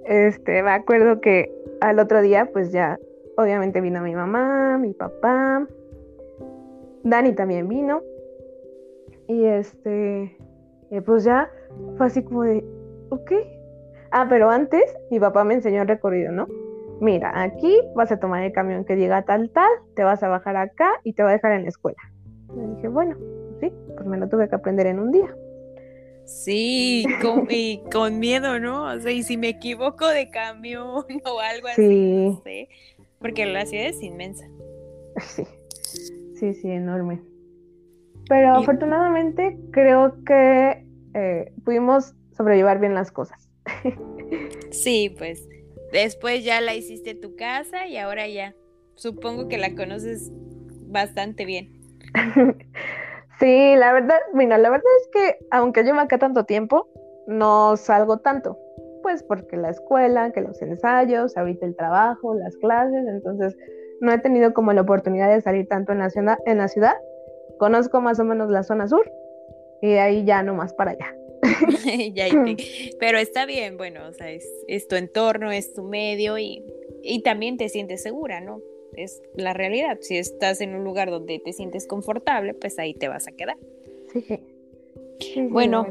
Este, 0.06 0.62
me 0.64 0.72
acuerdo 0.72 1.22
que 1.22 1.52
al 1.82 2.00
otro 2.00 2.22
día, 2.22 2.50
pues 2.52 2.72
ya, 2.72 3.00
obviamente 3.38 3.80
vino 3.80 4.02
mi 4.02 4.14
mamá, 4.14 4.78
mi 4.78 4.94
papá, 4.94 5.66
Dani 7.04 7.34
también 7.34 7.68
vino. 7.70 8.02
Y 9.28 9.46
este, 9.46 10.36
pues 11.06 11.24
ya 11.24 11.50
fue 11.98 12.08
así 12.08 12.24
como 12.24 12.44
de, 12.44 12.64
ok. 13.10 13.32
Ah, 14.12 14.28
pero 14.30 14.50
antes 14.50 14.84
mi 15.12 15.20
papá 15.20 15.44
me 15.44 15.56
enseñó 15.56 15.82
el 15.82 15.88
recorrido, 15.88 16.32
¿no? 16.32 16.48
Mira, 17.00 17.32
aquí 17.42 17.80
vas 17.96 18.12
a 18.12 18.20
tomar 18.20 18.44
el 18.44 18.52
camión 18.52 18.86
que 18.86 18.96
llega 18.96 19.24
tal, 19.24 19.52
tal, 19.52 19.70
te 19.96 20.04
vas 20.04 20.24
a 20.24 20.30
bajar 20.30 20.56
acá 20.56 20.90
y 21.04 21.14
te 21.14 21.24
va 21.24 21.30
a 21.30 21.34
dejar 21.34 21.52
en 21.52 21.64
la 21.64 21.70
escuela. 21.70 21.98
Y 22.56 22.76
dije, 22.76 22.88
bueno, 22.88 23.16
sí, 23.60 23.72
pues 23.96 24.08
me 24.08 24.18
lo 24.18 24.28
tuve 24.28 24.50
que 24.50 24.56
aprender 24.56 24.88
en 24.88 25.00
un 25.00 25.12
día. 25.12 25.36
Sí, 26.26 27.06
con, 27.22 27.48
y 27.50 27.84
con 27.92 28.20
miedo, 28.20 28.60
¿no? 28.60 28.86
O 28.86 29.00
sea, 29.00 29.12
y 29.12 29.24
si 29.24 29.38
me 29.38 29.50
equivoco 29.50 30.08
de 30.08 30.30
camión 30.30 31.06
o 31.26 31.40
algo 31.40 31.68
así, 31.68 32.28
no 32.30 32.42
sé, 32.44 32.70
porque 33.20 33.46
la 33.46 33.66
ciudad 33.66 33.88
es 33.88 34.02
inmensa. 34.02 34.46
Sí, 35.20 35.44
sí, 36.36 36.54
sí, 36.54 36.70
enorme. 36.70 37.22
Pero 38.28 38.56
afortunadamente 38.56 39.58
creo 39.72 40.16
que 40.26 40.87
eh, 41.14 41.52
pudimos 41.64 42.14
sobrellevar 42.36 42.80
bien 42.80 42.94
las 42.94 43.12
cosas. 43.12 43.50
sí, 44.72 45.14
pues 45.18 45.48
después 45.92 46.44
ya 46.44 46.62
la 46.62 46.76
hiciste 46.76 47.16
tu 47.16 47.36
casa 47.36 47.88
y 47.88 47.98
ahora 47.98 48.28
ya, 48.28 48.56
supongo 48.96 49.48
que 49.48 49.58
la 49.58 49.76
conoces 49.76 50.32
bastante 50.88 51.46
bien. 51.46 51.74
Sí, 53.40 53.76
la 53.76 53.94
verdad, 53.94 54.18
mira, 54.34 54.58
la 54.58 54.72
verdad 54.72 54.92
es 55.00 55.10
que 55.10 55.46
aunque 55.52 55.84
llevo 55.84 56.00
acá 56.00 56.18
tanto 56.18 56.46
tiempo, 56.46 56.90
no 57.28 57.78
salgo 57.78 58.18
tanto. 58.18 58.58
Pues 59.04 59.22
porque 59.22 59.58
la 59.58 59.70
escuela, 59.70 60.32
que 60.32 60.42
los 60.42 60.60
ensayos, 60.60 61.38
ahorita 61.38 61.68
el 61.68 61.76
trabajo, 61.76 62.34
las 62.34 62.58
clases, 62.58 63.06
entonces 63.08 63.56
no 64.02 64.12
he 64.12 64.18
tenido 64.18 64.56
como 64.56 64.74
la 64.74 64.82
oportunidad 64.82 65.30
de 65.30 65.42
salir 65.42 65.68
tanto 65.68 65.92
en 65.92 66.00
la 66.00 66.10
ciudad. 66.10 66.40
En 66.48 66.58
la 66.58 66.68
ciudad. 66.68 66.96
Conozco 67.60 68.02
más 68.02 68.20
o 68.20 68.24
menos 68.24 68.50
la 68.50 68.64
zona 68.64 68.88
sur 68.88 69.08
y 69.82 69.94
ahí 69.94 70.26
ya 70.26 70.44
no 70.44 70.54
más 70.54 70.74
para 70.74 70.92
allá. 70.92 71.16
Pero 73.00 73.18
está 73.18 73.46
bien, 73.46 73.78
bueno, 73.78 74.08
o 74.08 74.14
sea, 74.14 74.32
es, 74.32 74.88
tu 74.88 74.96
entorno, 74.96 75.52
es 75.52 75.74
tu 75.74 75.84
medio 75.84 76.38
y, 76.38 76.64
y 77.04 77.22
también 77.22 77.58
te 77.58 77.70
sientes 77.70 78.02
segura, 78.02 78.42
¿no? 78.42 78.62
es 78.98 79.22
la 79.36 79.54
realidad. 79.54 80.00
Si 80.02 80.18
estás 80.18 80.60
en 80.60 80.76
un 80.76 80.84
lugar 80.84 81.10
donde 81.10 81.40
te 81.40 81.54
sientes 81.54 81.88
confortable, 81.88 82.54
pues 82.54 82.78
ahí 82.80 82.94
te 82.94 83.08
vas 83.08 83.28
a 83.28 83.32
quedar. 83.32 83.58
Sí. 85.20 85.42
bueno, 85.50 85.86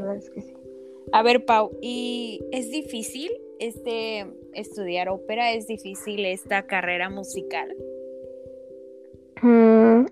a 1.12 1.22
ver, 1.22 1.44
Pau, 1.44 1.70
¿y 1.80 2.40
es 2.52 2.70
difícil 2.70 3.30
este 3.58 4.26
estudiar 4.54 5.08
ópera? 5.08 5.52
¿Es 5.52 5.66
difícil 5.66 6.24
esta 6.26 6.66
carrera 6.66 7.10
musical? 7.10 7.74
Mm. 9.42 10.06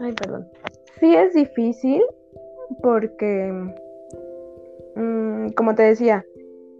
Ay, 0.00 0.12
perdón. 0.12 0.48
Sí 0.98 1.14
es 1.14 1.34
difícil 1.34 2.02
porque, 2.82 3.52
mm, 4.96 5.50
como 5.50 5.74
te 5.74 5.82
decía, 5.82 6.24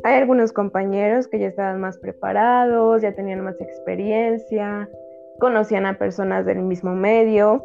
hay 0.02 0.14
algunos 0.14 0.52
compañeros 0.52 1.28
que 1.28 1.38
ya 1.38 1.48
estaban 1.48 1.80
más 1.80 1.98
preparados, 1.98 3.02
ya 3.02 3.14
tenían 3.14 3.42
más 3.42 3.60
experiencia, 3.60 4.88
conocían 5.38 5.86
a 5.86 5.98
personas 5.98 6.46
del 6.46 6.62
mismo 6.62 6.94
medio. 6.94 7.64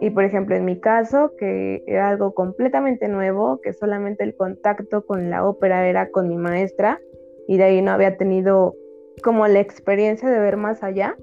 Y 0.00 0.10
por 0.10 0.24
ejemplo, 0.24 0.56
en 0.56 0.64
mi 0.64 0.80
caso, 0.80 1.32
que 1.36 1.84
era 1.86 2.08
algo 2.08 2.32
completamente 2.34 3.06
nuevo, 3.08 3.60
que 3.60 3.72
solamente 3.72 4.24
el 4.24 4.34
contacto 4.34 5.04
con 5.04 5.28
la 5.28 5.46
ópera 5.46 5.86
era 5.86 6.10
con 6.10 6.28
mi 6.28 6.36
maestra, 6.36 6.98
y 7.46 7.58
de 7.58 7.64
ahí 7.64 7.82
no 7.82 7.90
había 7.90 8.16
tenido 8.16 8.74
como 9.22 9.46
la 9.46 9.60
experiencia 9.60 10.30
de 10.30 10.38
ver 10.38 10.56
más 10.56 10.82
allá. 10.82 11.16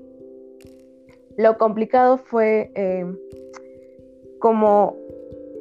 Lo 1.38 1.58
complicado 1.58 2.18
fue 2.18 2.72
eh, 2.76 3.06
como 4.40 4.98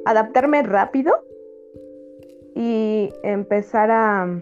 adaptarme 0.05 0.63
rápido 0.63 1.13
y 2.55 3.13
empezar 3.23 3.91
a 3.91 4.41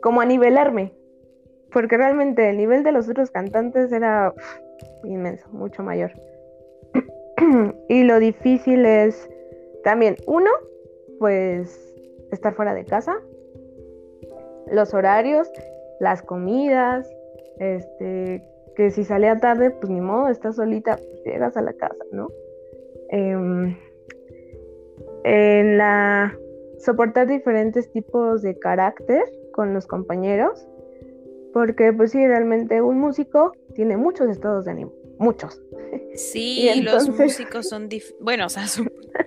como 0.00 0.20
a 0.20 0.26
nivelarme, 0.26 0.92
porque 1.72 1.96
realmente 1.96 2.50
el 2.50 2.58
nivel 2.58 2.84
de 2.84 2.92
los 2.92 3.08
otros 3.08 3.30
cantantes 3.30 3.90
era 3.90 4.34
inmenso, 5.04 5.48
mucho 5.50 5.82
mayor. 5.82 6.12
y 7.88 8.02
lo 8.04 8.18
difícil 8.18 8.84
es 8.86 9.28
también, 9.82 10.16
uno, 10.26 10.50
pues 11.18 11.94
estar 12.32 12.54
fuera 12.54 12.74
de 12.74 12.84
casa, 12.84 13.16
los 14.70 14.92
horarios, 14.94 15.50
las 16.00 16.22
comidas, 16.22 17.10
este, 17.58 18.42
que 18.74 18.90
si 18.90 19.04
salía 19.04 19.38
tarde, 19.38 19.70
pues 19.70 19.90
ni 19.90 20.00
modo, 20.00 20.28
estás 20.28 20.56
solita, 20.56 20.96
pues 20.96 21.24
llegas 21.24 21.56
a 21.56 21.62
la 21.62 21.72
casa, 21.72 22.04
¿no? 22.12 22.28
Em, 23.10 23.76
en 25.24 25.78
la 25.78 26.36
soportar 26.78 27.26
diferentes 27.26 27.90
tipos 27.90 28.42
de 28.42 28.58
carácter 28.58 29.24
con 29.52 29.72
los 29.72 29.86
compañeros, 29.86 30.66
porque 31.52 31.92
pues 31.92 32.10
sí, 32.10 32.26
realmente 32.26 32.82
un 32.82 32.98
músico 32.98 33.52
tiene 33.74 33.96
muchos 33.96 34.28
estados 34.28 34.64
de 34.64 34.72
ánimo, 34.72 34.92
muchos. 35.18 35.62
Sí, 36.14 36.68
los 36.82 37.08
músicos 37.08 37.68
son, 37.68 37.88
bueno, 38.20 38.46
o 38.46 38.48
sea, 38.48 38.64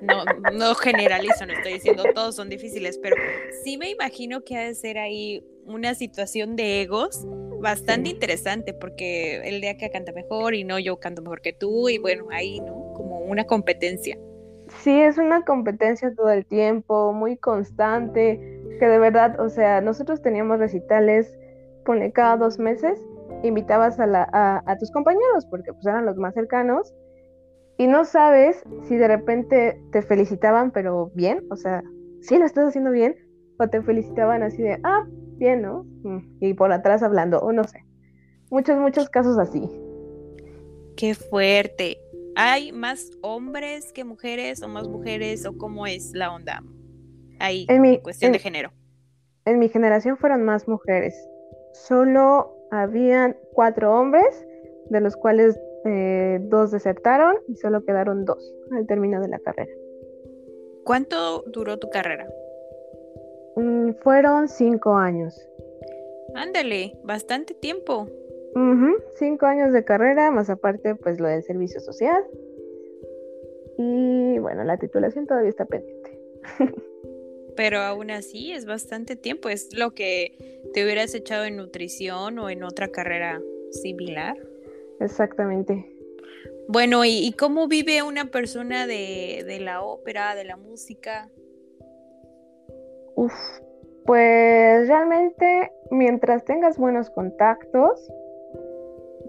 no, 0.02 0.24
no 0.54 0.76
generalizo, 0.76 1.46
no 1.46 1.54
estoy 1.54 1.74
diciendo 1.74 2.04
todos 2.14 2.36
son 2.36 2.50
difíciles, 2.50 3.00
pero 3.00 3.16
sí 3.64 3.78
me 3.78 3.90
imagino 3.90 4.44
que 4.44 4.58
ha 4.58 4.66
de 4.66 4.76
ser 4.76 4.98
ahí 4.98 5.44
una 5.66 5.96
situación 5.96 6.56
de 6.56 6.82
egos 6.82 7.26
bastante 7.62 8.10
interesante, 8.10 8.74
porque 8.74 9.48
el 9.48 9.62
día 9.62 9.78
que 9.78 9.90
canta 9.90 10.12
mejor 10.12 10.54
y 10.54 10.64
no, 10.64 10.80
yo 10.80 11.00
canto 11.00 11.22
mejor 11.22 11.42
que 11.42 11.54
tú, 11.54 11.90
y 11.90 11.98
bueno, 11.98 12.26
ahí, 12.32 12.60
¿no? 12.60 12.94
Como 12.94 13.20
una 13.20 13.46
competencia. 13.46 14.18
Sí, 14.82 15.00
es 15.00 15.18
una 15.18 15.44
competencia 15.44 16.14
todo 16.14 16.30
el 16.30 16.46
tiempo, 16.46 17.14
muy 17.14 17.38
constante, 17.38 18.40
que 18.80 18.88
de 18.88 19.00
verdad, 19.00 19.40
o 19.40 19.50
sea, 19.50 19.82
nosotros 19.82 20.22
teníamos 20.22 20.60
recitales, 20.60 21.38
pone 21.86 22.12
cada 22.12 22.38
dos 22.38 22.60
meses, 22.60 23.00
invitabas 23.44 24.00
a, 24.00 24.06
la, 24.08 24.28
a, 24.66 24.78
tus 24.78 24.92
compañeros, 24.92 25.46
porque 25.50 25.72
pues 25.74 25.86
eran 25.86 26.06
los 26.06 26.18
más 26.18 26.34
cercanos, 26.34 26.94
y 27.78 27.88
no 27.88 28.06
sabes 28.06 28.64
si 28.88 28.98
de 28.98 29.08
repente 29.08 29.80
te 29.92 30.02
felicitaban, 30.02 30.72
pero 30.72 31.12
bien, 31.14 31.46
o 31.50 31.56
sea, 31.56 31.84
sí 32.22 32.38
lo 32.38 32.46
estás 32.46 32.68
haciendo 32.68 32.92
bien, 32.92 33.16
o 33.60 33.68
te 33.68 33.82
felicitaban 33.82 34.44
así 34.44 34.62
de, 34.62 34.80
ah, 34.84 35.06
bien, 35.38 35.62
¿no? 35.62 35.86
Mm, 36.04 36.38
y 36.42 36.54
por 36.54 36.72
atrás 36.72 37.04
hablando, 37.04 37.40
o 37.40 37.52
no 37.52 37.64
sé. 37.64 37.86
Muchos, 38.50 38.78
muchos 38.78 39.10
casos 39.10 39.38
así. 39.38 39.62
Qué 40.96 41.14
fuerte. 41.14 42.00
¿Hay 42.36 42.72
más 42.72 43.12
hombres 43.22 43.92
que 43.94 44.04
mujeres 44.04 44.62
o 44.62 44.68
más 44.68 44.88
mujeres 44.88 45.46
o 45.46 45.58
cómo 45.58 45.88
es 45.88 46.12
la 46.14 46.34
onda 46.34 46.64
ahí 47.40 47.66
en, 47.70 47.82
mi, 47.82 48.00
cuestión 48.00 48.32
de 48.32 48.40
género? 48.40 48.72
En 49.46 49.60
mi 49.60 49.70
generación 49.70 50.18
fueron 50.18 50.44
más 50.44 50.68
mujeres. 50.68 51.16
Solo 51.74 52.56
habían 52.72 53.36
cuatro 53.54 53.94
hombres, 53.98 54.46
de 54.90 55.02
los 55.02 55.16
cuales 55.16 55.60
eh, 55.86 56.40
dos 56.44 56.72
desertaron 56.72 57.36
y 57.48 57.56
solo 57.56 57.84
quedaron 57.86 58.26
dos 58.26 58.54
al 58.72 58.86
término 58.88 59.22
de 59.22 59.30
la 59.30 59.40
carrera. 59.40 59.72
¿Cuánto 60.84 61.44
duró 61.48 61.78
tu 61.78 61.90
carrera? 61.90 62.28
Mm, 63.58 63.94
fueron 64.04 64.48
cinco 64.48 64.96
años. 64.96 65.36
Ándale, 66.36 66.94
bastante 67.04 67.56
tiempo. 67.56 68.08
Cinco 69.16 69.46
años 69.46 69.72
de 69.72 69.84
carrera, 69.84 70.32
más 70.32 70.50
aparte, 70.50 70.96
pues 70.96 71.20
lo 71.20 71.28
del 71.28 71.44
servicio 71.44 71.80
social. 71.80 72.24
Y 73.78 74.40
bueno, 74.40 74.64
la 74.64 74.78
titulación 74.78 75.28
todavía 75.28 75.50
está 75.50 75.66
pendiente. 75.66 76.20
Pero 77.56 77.80
aún 77.80 78.12
así 78.12 78.52
es 78.52 78.66
bastante 78.66 79.16
tiempo. 79.16 79.50
Es 79.50 79.76
lo 79.76 79.94
que 79.94 80.62
te 80.74 80.84
hubieras 80.84 81.14
echado 81.16 81.46
en 81.46 81.58
nutrición 81.58 82.38
o 82.40 82.50
en 82.50 82.64
otra 82.64 82.90
carrera 82.90 83.42
similar. 83.72 84.38
Exactamente. 85.00 85.86
Bueno, 86.68 87.06
¿y, 87.06 87.34
cómo 87.38 87.68
vive 87.68 88.04
una 88.04 88.30
persona 88.32 88.86
de, 88.88 89.44
de 89.48 89.60
la 89.60 89.82
ópera, 89.82 90.36
de 90.36 90.44
la 90.44 90.58
música? 90.58 91.32
Uf, 93.18 93.34
pues 94.06 94.88
realmente 94.88 95.72
mientras 95.90 96.46
tengas 96.46 96.78
buenos 96.78 97.10
contactos, 97.10 98.14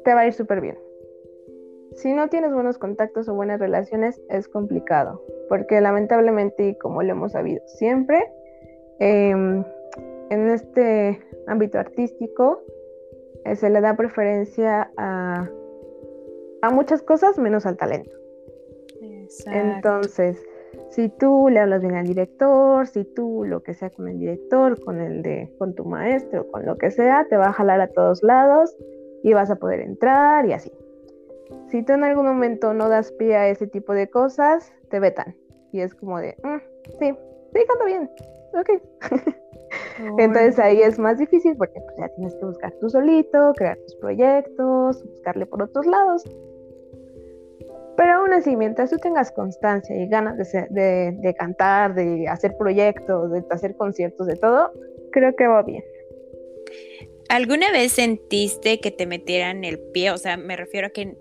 te 0.05 0.13
va 0.13 0.21
a 0.21 0.27
ir 0.27 0.35
súper 0.35 0.61
bien. 0.61 0.79
Si 1.93 2.13
no 2.13 2.29
tienes 2.29 2.53
buenos 2.53 2.77
contactos 2.77 3.31
o 3.31 3.35
buenas 3.35 3.59
relaciones, 3.59 4.21
es 4.29 4.47
complicado, 4.47 5.23
porque 5.49 5.81
lamentablemente, 5.81 6.69
y 6.69 6.79
como 6.79 7.03
lo 7.03 7.13
hemos 7.13 7.33
sabido 7.33 7.63
siempre, 7.67 8.31
em, 8.99 9.65
en 10.29 10.51
este 10.51 11.19
ámbito 11.47 11.79
artístico 11.79 12.63
eh, 13.47 13.57
se 13.57 13.71
le 13.71 13.81
da 13.81 13.97
preferencia 13.97 14.93
a, 14.99 15.49
a 16.61 16.71
muchas 16.71 17.01
cosas 17.01 17.39
menos 17.39 17.65
al 17.65 17.79
talento. 17.79 18.13
Entonces, 19.47 20.39
si 20.91 21.09
tú 21.09 21.49
le 21.51 21.61
hablas 21.61 21.83
bien 21.83 21.95
al 21.95 22.07
director, 22.07 22.87
si 22.87 23.05
tú 23.05 23.45
lo 23.45 23.63
que 23.63 23.75
sea 23.75 23.91
con 23.91 24.09
el 24.09 24.19
director, 24.19 24.83
con 24.83 25.01
el 25.01 25.23
de, 25.23 25.55
con 25.59 25.75
tu 25.75 25.85
maestro, 25.85 26.51
con 26.51 26.65
lo 26.67 26.77
que 26.77 26.91
sea, 26.91 27.27
te 27.29 27.37
va 27.37 27.47
a 27.47 27.53
jalar 27.53 27.81
a 27.81 27.89
todos 27.89 28.23
lados 28.23 28.77
y 29.23 29.33
vas 29.33 29.51
a 29.51 29.57
poder 29.57 29.81
entrar 29.81 30.47
y 30.47 30.53
así. 30.53 30.73
Si 31.69 31.83
tú 31.83 31.93
en 31.93 32.05
algún 32.05 32.27
momento 32.27 32.75
no 32.75 32.89
das 32.89 33.13
pie 33.13 33.37
a 33.37 33.49
ese 33.49 33.67
tipo 33.67 33.93
de 33.93 34.09
cosas, 34.09 34.73
te 34.91 35.01
vetan. 35.01 35.35
Y 35.73 35.81
es 35.81 35.95
como 35.95 36.19
de, 36.19 36.37
mm, 36.43 36.59
sí, 36.99 37.15
sí, 37.53 37.61
canto 37.67 37.85
bien, 37.85 38.11
ok. 38.55 38.71
Entonces 40.19 40.59
ahí 40.59 40.81
es 40.81 40.99
más 40.99 41.19
difícil 41.19 41.57
porque 41.57 41.81
pues, 41.81 41.97
ya 41.99 42.09
tienes 42.15 42.35
que 42.37 42.45
buscar 42.45 42.73
tú 42.81 42.89
solito, 42.89 43.53
crear 43.57 43.77
tus 43.79 43.97
proyectos, 43.97 45.05
buscarle 45.05 45.47
por 45.47 45.63
otros 45.63 45.87
lados. 45.87 46.25
Pero 47.99 48.13
aún 48.13 48.33
así, 48.33 48.55
mientras 48.55 48.91
tú 48.91 48.99
tengas 48.99 49.33
constancia 49.33 49.97
y 49.97 50.07
ganas 50.07 50.39
de, 50.39 51.17
de 51.19 51.35
cantar, 51.35 51.97
de 51.97 52.29
hacer 52.29 52.57
proyectos, 52.57 53.33
de 53.33 53.43
hacer 53.51 53.75
conciertos, 53.75 54.29
de 54.29 54.37
todo, 54.37 54.71
creo 55.11 55.35
que 55.35 55.49
va 55.49 55.65
bien. 55.65 55.83
¿Alguna 57.29 57.73
vez 57.73 57.91
sentiste 57.91 58.79
que 58.79 58.93
te 58.93 59.05
metieran 59.07 59.65
el 59.65 59.81
pie? 59.81 60.13
O 60.13 60.17
sea, 60.17 60.37
me 60.37 60.55
refiero 60.55 60.87
a 60.87 60.91
que 60.91 61.17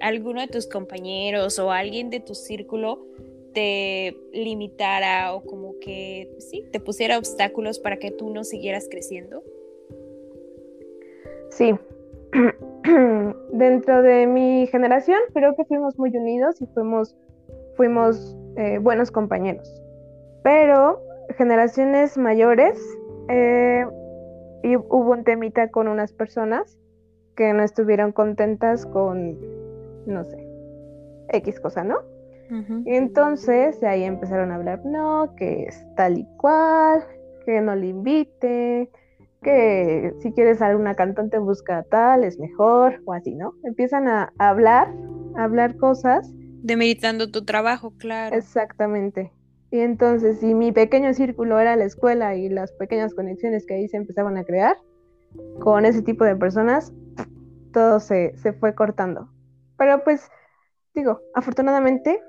alguno 0.00 0.40
de 0.40 0.48
tus 0.48 0.66
compañeros 0.66 1.60
o 1.60 1.70
alguien 1.70 2.10
de 2.10 2.18
tu 2.18 2.34
círculo 2.34 3.06
te 3.54 4.16
limitara 4.32 5.32
o 5.32 5.44
como 5.44 5.78
que, 5.78 6.34
sí, 6.40 6.64
te 6.72 6.80
pusiera 6.80 7.18
obstáculos 7.18 7.78
para 7.78 8.00
que 8.00 8.10
tú 8.10 8.30
no 8.30 8.42
siguieras 8.42 8.88
creciendo? 8.90 9.44
Sí. 11.50 11.72
Dentro 13.52 14.02
de 14.02 14.26
mi 14.26 14.66
generación 14.68 15.18
creo 15.34 15.54
que 15.56 15.64
fuimos 15.64 15.98
muy 15.98 16.16
unidos 16.16 16.60
y 16.62 16.66
fuimos, 16.68 17.16
fuimos 17.76 18.36
eh, 18.56 18.78
buenos 18.78 19.10
compañeros. 19.10 19.82
Pero 20.42 21.00
generaciones 21.36 22.16
mayores 22.16 22.78
eh, 23.28 23.86
y 24.62 24.76
hubo 24.76 25.12
un 25.12 25.24
temita 25.24 25.68
con 25.68 25.88
unas 25.88 26.12
personas 26.12 26.78
que 27.36 27.52
no 27.52 27.62
estuvieron 27.62 28.12
contentas 28.12 28.86
con, 28.86 29.38
no 30.06 30.24
sé, 30.24 30.46
X 31.28 31.60
cosa, 31.60 31.84
¿no? 31.84 31.98
Y 32.84 32.96
entonces 32.96 33.80
de 33.80 33.86
ahí 33.86 34.02
empezaron 34.02 34.50
a 34.50 34.56
hablar, 34.56 34.84
no, 34.84 35.36
que 35.36 35.66
es 35.66 35.86
tal 35.94 36.18
y 36.18 36.26
cual, 36.36 37.04
que 37.46 37.60
no 37.60 37.76
le 37.76 37.86
invite, 37.86 38.90
que 39.42 40.14
si 40.20 40.32
quieres 40.32 40.60
a 40.60 40.76
una 40.76 40.94
cantante 40.94 41.38
busca 41.38 41.82
tal, 41.84 42.24
es 42.24 42.38
mejor, 42.38 43.02
o 43.06 43.12
así, 43.12 43.34
¿no? 43.34 43.54
Empiezan 43.64 44.08
a 44.08 44.32
hablar, 44.38 44.92
a 45.36 45.44
hablar 45.44 45.76
cosas. 45.76 46.30
Demeritando 46.62 47.30
tu 47.30 47.44
trabajo, 47.44 47.92
claro. 47.96 48.36
Exactamente. 48.36 49.32
Y 49.70 49.80
entonces, 49.80 50.40
si 50.40 50.54
mi 50.54 50.72
pequeño 50.72 51.14
círculo 51.14 51.58
era 51.58 51.76
la 51.76 51.84
escuela 51.84 52.34
y 52.34 52.48
las 52.48 52.72
pequeñas 52.72 53.14
conexiones 53.14 53.64
que 53.66 53.74
ahí 53.74 53.88
se 53.88 53.96
empezaban 53.96 54.36
a 54.36 54.44
crear, 54.44 54.76
con 55.60 55.84
ese 55.84 56.02
tipo 56.02 56.24
de 56.24 56.36
personas, 56.36 56.92
todo 57.72 58.00
se, 58.00 58.34
fue 58.58 58.74
cortando. 58.74 59.28
Pero 59.78 60.02
pues 60.02 60.28
digo, 60.94 61.20
afortunadamente 61.34 62.20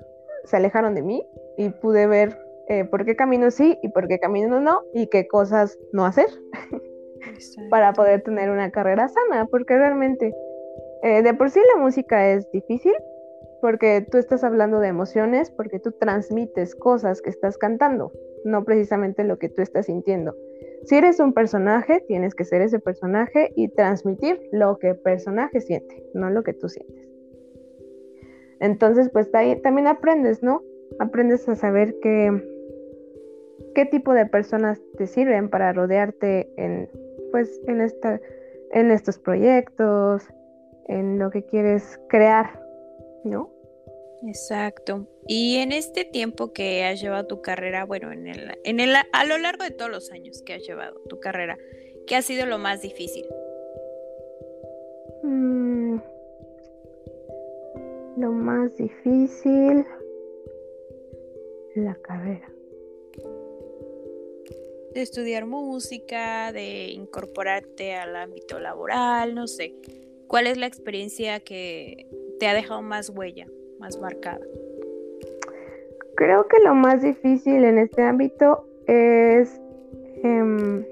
se 0.44 0.56
alejaron 0.56 0.94
de 0.94 1.02
mí 1.02 1.22
y 1.58 1.70
pude 1.70 2.06
ver 2.06 2.38
eh, 2.68 2.84
por 2.84 3.04
qué 3.04 3.16
camino 3.16 3.50
sí 3.50 3.76
y 3.82 3.88
por 3.88 4.08
qué 4.08 4.18
camino 4.18 4.60
no 4.60 4.82
y 4.94 5.08
qué 5.08 5.26
cosas 5.26 5.78
no 5.92 6.06
hacer 6.06 6.28
para 7.70 7.92
poder 7.92 8.22
tener 8.22 8.50
una 8.50 8.70
carrera 8.70 9.08
sana, 9.08 9.46
porque 9.46 9.76
realmente 9.76 10.34
eh, 11.02 11.22
de 11.22 11.34
por 11.34 11.50
sí 11.50 11.60
la 11.74 11.82
música 11.82 12.30
es 12.30 12.50
difícil, 12.52 12.94
porque 13.60 14.06
tú 14.08 14.18
estás 14.18 14.44
hablando 14.44 14.78
de 14.78 14.88
emociones, 14.88 15.50
porque 15.50 15.80
tú 15.80 15.92
transmites 15.92 16.74
cosas 16.74 17.20
que 17.22 17.30
estás 17.30 17.58
cantando, 17.58 18.12
no 18.44 18.64
precisamente 18.64 19.24
lo 19.24 19.38
que 19.38 19.48
tú 19.48 19.62
estás 19.62 19.86
sintiendo. 19.86 20.36
Si 20.84 20.96
eres 20.96 21.20
un 21.20 21.32
personaje, 21.32 22.04
tienes 22.06 22.34
que 22.34 22.44
ser 22.44 22.62
ese 22.62 22.78
personaje 22.78 23.52
y 23.56 23.68
transmitir 23.68 24.40
lo 24.52 24.78
que 24.78 24.90
el 24.90 24.96
personaje 24.96 25.60
siente, 25.60 26.04
no 26.14 26.30
lo 26.30 26.42
que 26.42 26.54
tú 26.54 26.68
sientes. 26.68 27.08
Entonces, 28.60 29.10
pues 29.10 29.30
también 29.30 29.88
aprendes, 29.88 30.42
¿no? 30.42 30.62
Aprendes 31.00 31.48
a 31.48 31.56
saber 31.56 31.96
qué, 32.00 32.30
qué 33.74 33.86
tipo 33.86 34.14
de 34.14 34.26
personas 34.26 34.80
te 34.96 35.08
sirven 35.08 35.48
para 35.50 35.72
rodearte 35.72 36.52
en, 36.56 36.88
pues, 37.32 37.60
en, 37.66 37.80
esta, 37.80 38.20
en 38.70 38.92
estos 38.92 39.18
proyectos, 39.18 40.22
en 40.86 41.18
lo 41.18 41.30
que 41.30 41.44
quieres 41.44 41.98
crear, 42.08 42.62
¿no? 43.24 43.50
Exacto. 44.26 45.08
Y 45.26 45.56
en 45.56 45.72
este 45.72 46.04
tiempo 46.04 46.52
que 46.52 46.84
has 46.84 47.00
llevado 47.00 47.26
tu 47.26 47.42
carrera, 47.42 47.84
bueno, 47.84 48.12
en 48.12 48.28
el, 48.28 48.58
en 48.64 48.78
el, 48.78 48.94
a 48.94 49.24
lo 49.24 49.38
largo 49.38 49.64
de 49.64 49.70
todos 49.70 49.90
los 49.90 50.12
años 50.12 50.42
que 50.42 50.54
has 50.54 50.62
llevado 50.62 51.00
tu 51.08 51.18
carrera, 51.18 51.58
¿qué 52.06 52.16
ha 52.16 52.22
sido 52.22 52.46
lo 52.46 52.58
más 52.58 52.82
difícil? 52.82 53.26
Mm, 55.24 55.96
lo 58.16 58.30
más 58.30 58.76
difícil, 58.76 59.84
la 61.74 61.94
carrera. 61.96 62.51
De 64.94 65.02
estudiar 65.02 65.46
música, 65.46 66.52
de 66.52 66.88
incorporarte 66.88 67.94
al 67.94 68.16
ámbito 68.16 68.58
laboral, 68.58 69.34
no 69.34 69.46
sé. 69.46 69.74
¿Cuál 70.28 70.46
es 70.46 70.56
la 70.56 70.66
experiencia 70.66 71.40
que 71.40 72.06
te 72.38 72.46
ha 72.46 72.54
dejado 72.54 72.82
más 72.82 73.10
huella? 73.10 73.46
más 73.82 73.98
marcada? 73.98 74.40
Creo 76.14 76.46
que 76.46 76.60
lo 76.60 76.74
más 76.74 77.02
difícil 77.02 77.64
en 77.64 77.78
este 77.78 78.02
ámbito 78.02 78.64
es 78.86 79.60
em, 80.22 80.84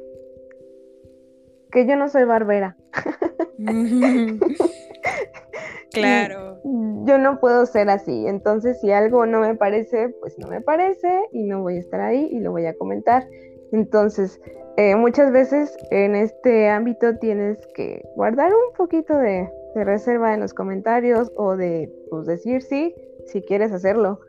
que 1.71 1.87
yo 1.87 1.95
no 1.95 2.09
soy 2.09 2.25
barbera. 2.25 2.77
claro. 5.93 6.59
Yo 7.05 7.19
no 7.19 7.39
puedo 7.39 7.65
ser 7.67 7.91
así. 7.91 8.27
Entonces, 8.27 8.81
si 8.81 8.91
algo 8.91 9.25
no 9.25 9.41
me 9.41 9.55
parece, 9.55 10.09
pues 10.21 10.37
no 10.39 10.49
me 10.49 10.61
parece 10.61 11.29
y 11.33 11.45
no 11.45 11.63
voy 11.63 11.77
a 11.77 11.81
estar 11.81 12.01
ahí 12.01 12.29
y 12.33 12.41
lo 12.41 12.51
voy 12.51 12.67
a 12.67 12.77
comentar. 12.77 13.25
Entonces, 13.72 14.40
eh, 14.76 14.96
muchas 14.96 15.30
veces 15.33 15.76
en 15.90 16.14
este 16.14 16.68
ámbito 16.68 17.16
tienes 17.18 17.59
que 17.74 18.02
guardar 18.16 18.50
un 18.52 18.74
poquito 18.76 19.16
de, 19.16 19.48
reserva 19.74 20.35
en 20.35 20.40
los 20.40 20.52
comentarios 20.52 21.30
o 21.37 21.54
de 21.56 21.92
pues, 22.11 22.26
decir 22.26 22.62
sí, 22.62 22.94
si 23.26 23.42
quieres 23.42 23.72
hacerlo. 23.72 24.20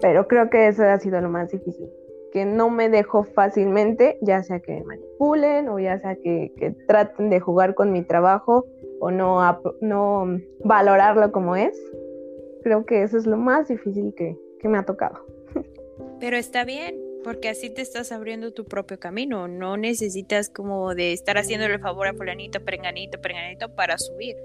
Pero 0.00 0.26
creo 0.26 0.50
que 0.50 0.66
eso 0.66 0.82
ha 0.84 0.98
sido 0.98 1.20
lo 1.20 1.28
más 1.28 1.50
difícil, 1.50 1.88
que 2.32 2.44
no 2.44 2.70
me 2.70 2.88
dejo 2.88 3.22
fácilmente, 3.22 4.18
ya 4.22 4.42
sea 4.42 4.60
que 4.60 4.82
manipulen 4.82 5.68
o 5.68 5.78
ya 5.78 6.00
sea 6.00 6.16
que, 6.16 6.74
traten 6.88 7.30
de 7.30 7.38
jugar 7.38 7.74
con 7.74 7.92
mi 7.92 8.02
trabajo 8.02 8.66
o 8.98 9.10
no, 9.10 9.40
no 9.80 10.40
valorarlo 10.64 11.30
como 11.30 11.54
es. 11.54 11.78
Creo 12.62 12.86
que 12.86 13.02
eso 13.02 13.18
es 13.18 13.26
lo 13.26 13.36
más 13.36 13.68
difícil 13.68 14.14
que, 14.16 14.36
que 14.58 14.68
me 14.68 14.78
ha 14.78 14.84
tocado. 14.84 15.24
Pero 16.18 16.36
está 16.38 16.64
bien, 16.64 17.03
porque 17.24 17.48
así 17.48 17.70
te 17.70 17.82
estás 17.82 18.12
abriendo 18.12 18.52
tu 18.52 18.66
propio 18.66 19.00
camino. 19.00 19.48
No 19.48 19.76
necesitas 19.76 20.50
como 20.50 20.94
de 20.94 21.12
estar 21.12 21.36
haciéndole 21.38 21.74
el 21.74 21.80
favor 21.80 22.06
a 22.06 22.14
fulanito, 22.14 22.64
perenganito, 22.64 23.20
perenganito 23.20 23.74
para 23.74 23.98
subir. 23.98 24.36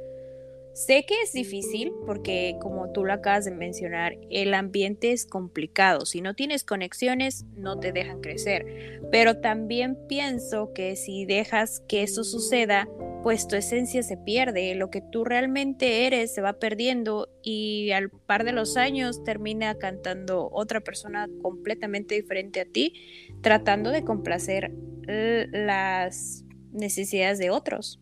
Sé 0.74 1.04
que 1.06 1.22
es 1.22 1.34
difícil 1.34 1.92
porque, 2.06 2.56
como 2.62 2.92
tú 2.92 3.04
lo 3.04 3.12
acabas 3.12 3.44
de 3.44 3.52
mencionar, 3.52 4.18
el 4.30 4.54
ambiente 4.54 5.12
es 5.12 5.26
complicado. 5.26 6.06
Si 6.06 6.22
no 6.22 6.36
tienes 6.36 6.64
conexiones, 6.64 7.44
no 7.58 7.80
te 7.80 7.92
dejan 7.92 8.22
crecer. 8.22 9.02
Pero 9.12 9.42
también 9.42 9.98
pienso 10.08 10.72
que 10.74 10.96
si 10.96 11.26
dejas 11.26 11.84
que 11.90 12.04
eso 12.04 12.24
suceda, 12.24 12.88
pues 13.22 13.48
tu 13.48 13.56
esencia 13.56 14.04
se 14.04 14.18
pierde. 14.18 14.76
Lo 14.76 14.90
que 14.90 15.02
tú 15.02 15.26
realmente 15.26 16.08
eres 16.08 16.34
se 16.34 16.42
va 16.42 16.54
perdiendo 16.54 17.30
y 17.44 17.92
al 17.92 18.10
par 18.12 18.44
de 18.46 18.54
los 18.54 18.78
años 18.78 19.24
termina 19.24 19.76
cantando 19.78 20.50
otra 20.52 20.82
persona 20.82 21.30
completamente 21.42 22.16
diferente 22.16 22.62
a 22.62 22.66
ti, 22.66 22.94
tratando 23.42 23.92
de 23.92 24.04
complacer 24.04 24.74
las 25.08 26.46
necesidades 26.72 27.40
de 27.40 27.50
otros. 27.50 28.00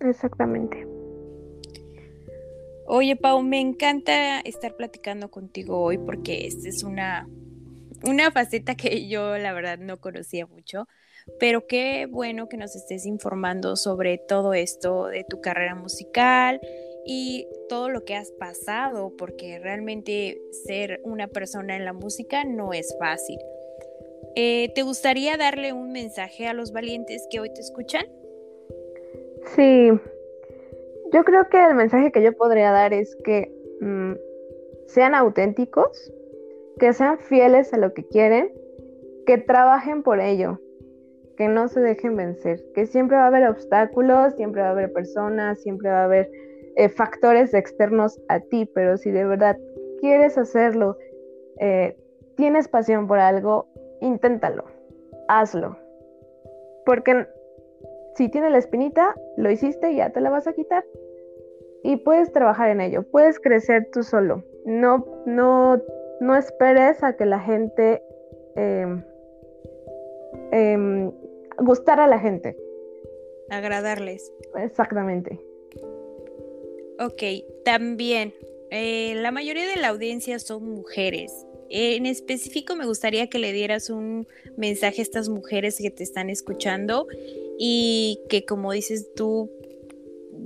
Exactamente. 0.00 0.86
Oye, 2.84 3.16
Pau, 3.16 3.42
me 3.42 3.60
encanta 3.60 4.40
estar 4.40 4.76
platicando 4.76 5.30
contigo 5.30 5.80
hoy 5.82 5.98
porque 5.98 6.46
esta 6.46 6.68
es 6.68 6.82
una, 6.84 7.28
una 8.02 8.30
faceta 8.30 8.76
que 8.76 9.08
yo 9.08 9.38
la 9.38 9.52
verdad 9.52 9.78
no 9.78 9.98
conocía 10.00 10.46
mucho, 10.46 10.86
pero 11.38 11.66
qué 11.66 12.06
bueno 12.10 12.48
que 12.48 12.56
nos 12.56 12.74
estés 12.76 13.06
informando 13.06 13.76
sobre 13.76 14.18
todo 14.18 14.54
esto 14.54 15.06
de 15.06 15.24
tu 15.24 15.40
carrera 15.40 15.74
musical 15.74 16.60
y 17.04 17.46
todo 17.68 17.88
lo 17.88 18.04
que 18.04 18.14
has 18.14 18.32
pasado, 18.32 19.12
porque 19.16 19.58
realmente 19.58 20.40
ser 20.66 21.00
una 21.04 21.28
persona 21.28 21.76
en 21.76 21.84
la 21.84 21.92
música 21.92 22.44
no 22.44 22.72
es 22.72 22.94
fácil. 22.98 23.38
Eh, 24.34 24.70
¿Te 24.74 24.82
gustaría 24.82 25.36
darle 25.36 25.72
un 25.72 25.92
mensaje 25.92 26.46
a 26.46 26.52
los 26.52 26.72
valientes 26.72 27.26
que 27.30 27.40
hoy 27.40 27.52
te 27.52 27.60
escuchan? 27.60 28.04
Sí, 29.54 29.90
yo 31.12 31.24
creo 31.24 31.48
que 31.48 31.64
el 31.64 31.74
mensaje 31.74 32.10
que 32.10 32.22
yo 32.22 32.36
podría 32.36 32.72
dar 32.72 32.92
es 32.92 33.16
que 33.24 33.52
mm, 33.80 34.14
sean 34.88 35.14
auténticos, 35.14 36.12
que 36.78 36.92
sean 36.92 37.18
fieles 37.18 37.72
a 37.72 37.78
lo 37.78 37.94
que 37.94 38.04
quieren, 38.06 38.52
que 39.26 39.38
trabajen 39.38 40.02
por 40.02 40.20
ello, 40.20 40.60
que 41.36 41.48
no 41.48 41.68
se 41.68 41.80
dejen 41.80 42.16
vencer, 42.16 42.64
que 42.74 42.86
siempre 42.86 43.16
va 43.16 43.24
a 43.24 43.26
haber 43.28 43.48
obstáculos, 43.48 44.34
siempre 44.34 44.62
va 44.62 44.68
a 44.68 44.72
haber 44.72 44.92
personas, 44.92 45.60
siempre 45.60 45.90
va 45.90 46.00
a 46.00 46.04
haber 46.04 46.30
eh, 46.76 46.88
factores 46.88 47.54
externos 47.54 48.20
a 48.28 48.40
ti, 48.40 48.70
pero 48.74 48.96
si 48.96 49.10
de 49.10 49.24
verdad 49.24 49.56
quieres 50.00 50.36
hacerlo, 50.38 50.96
eh, 51.58 51.96
tienes 52.36 52.68
pasión 52.68 53.06
por 53.06 53.18
algo, 53.18 53.68
inténtalo, 54.00 54.64
hazlo. 55.28 55.76
Porque 56.84 57.26
si 58.14 58.28
tiene 58.28 58.50
la 58.50 58.58
espinita, 58.58 59.14
lo 59.36 59.50
hiciste 59.50 59.92
y 59.92 59.96
ya 59.96 60.10
te 60.10 60.20
la 60.20 60.30
vas 60.30 60.46
a 60.46 60.52
quitar. 60.52 60.84
Y 61.82 61.96
puedes 61.96 62.32
trabajar 62.32 62.70
en 62.70 62.80
ello, 62.80 63.02
puedes 63.10 63.38
crecer 63.38 63.88
tú 63.92 64.02
solo. 64.02 64.42
No, 64.64 65.04
no, 65.24 65.80
no 66.20 66.36
esperes 66.36 67.02
a 67.04 67.16
que 67.16 67.26
la 67.26 67.38
gente 67.38 68.02
eh, 68.56 69.02
gustar 71.58 72.00
a 72.00 72.06
la 72.06 72.18
gente. 72.18 72.56
Agradarles. 73.50 74.32
Exactamente. 74.56 75.40
Ok, 76.98 77.22
también, 77.64 78.34
eh, 78.70 79.14
la 79.16 79.30
mayoría 79.30 79.66
de 79.66 79.76
la 79.76 79.88
audiencia 79.88 80.38
son 80.38 80.68
mujeres. 80.68 81.46
En 81.68 82.06
específico 82.06 82.76
me 82.76 82.86
gustaría 82.86 83.28
que 83.28 83.38
le 83.38 83.52
dieras 83.52 83.90
un 83.90 84.26
mensaje 84.56 85.00
a 85.00 85.02
estas 85.02 85.28
mujeres 85.28 85.78
que 85.78 85.90
te 85.90 86.04
están 86.04 86.30
escuchando 86.30 87.06
y 87.58 88.20
que 88.28 88.44
como 88.44 88.72
dices 88.72 89.12
tú, 89.14 89.50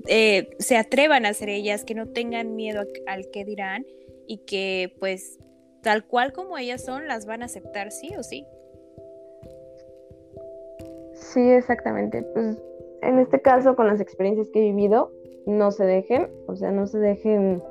eh, 0.06 0.50
se 0.58 0.76
atrevan 0.76 1.26
a 1.26 1.34
ser 1.34 1.50
ellas, 1.50 1.84
que 1.84 1.94
no 1.94 2.08
tengan 2.08 2.56
miedo 2.56 2.82
al 3.06 3.30
que 3.30 3.44
dirán 3.44 3.86
y 4.26 4.38
que 4.38 4.94
pues 4.98 5.38
tal 5.82 6.06
cual 6.06 6.32
como 6.32 6.56
ellas 6.58 6.84
son, 6.84 7.06
las 7.06 7.26
van 7.26 7.42
a 7.42 7.46
aceptar 7.46 7.90
sí 7.92 8.10
o 8.18 8.22
sí. 8.22 8.44
Sí, 11.32 11.48
exactamente. 11.48 12.22
Pues 12.34 12.60
en 13.02 13.18
este 13.20 13.40
caso, 13.40 13.76
con 13.76 13.86
las 13.86 14.00
experiencias 14.00 14.50
que 14.50 14.58
he 14.58 14.72
vivido, 14.72 15.12
no 15.46 15.70
se 15.70 15.84
dejen, 15.84 16.28
o 16.46 16.56
sea, 16.56 16.72
no 16.72 16.86
se 16.86 16.98
dejen 16.98 17.62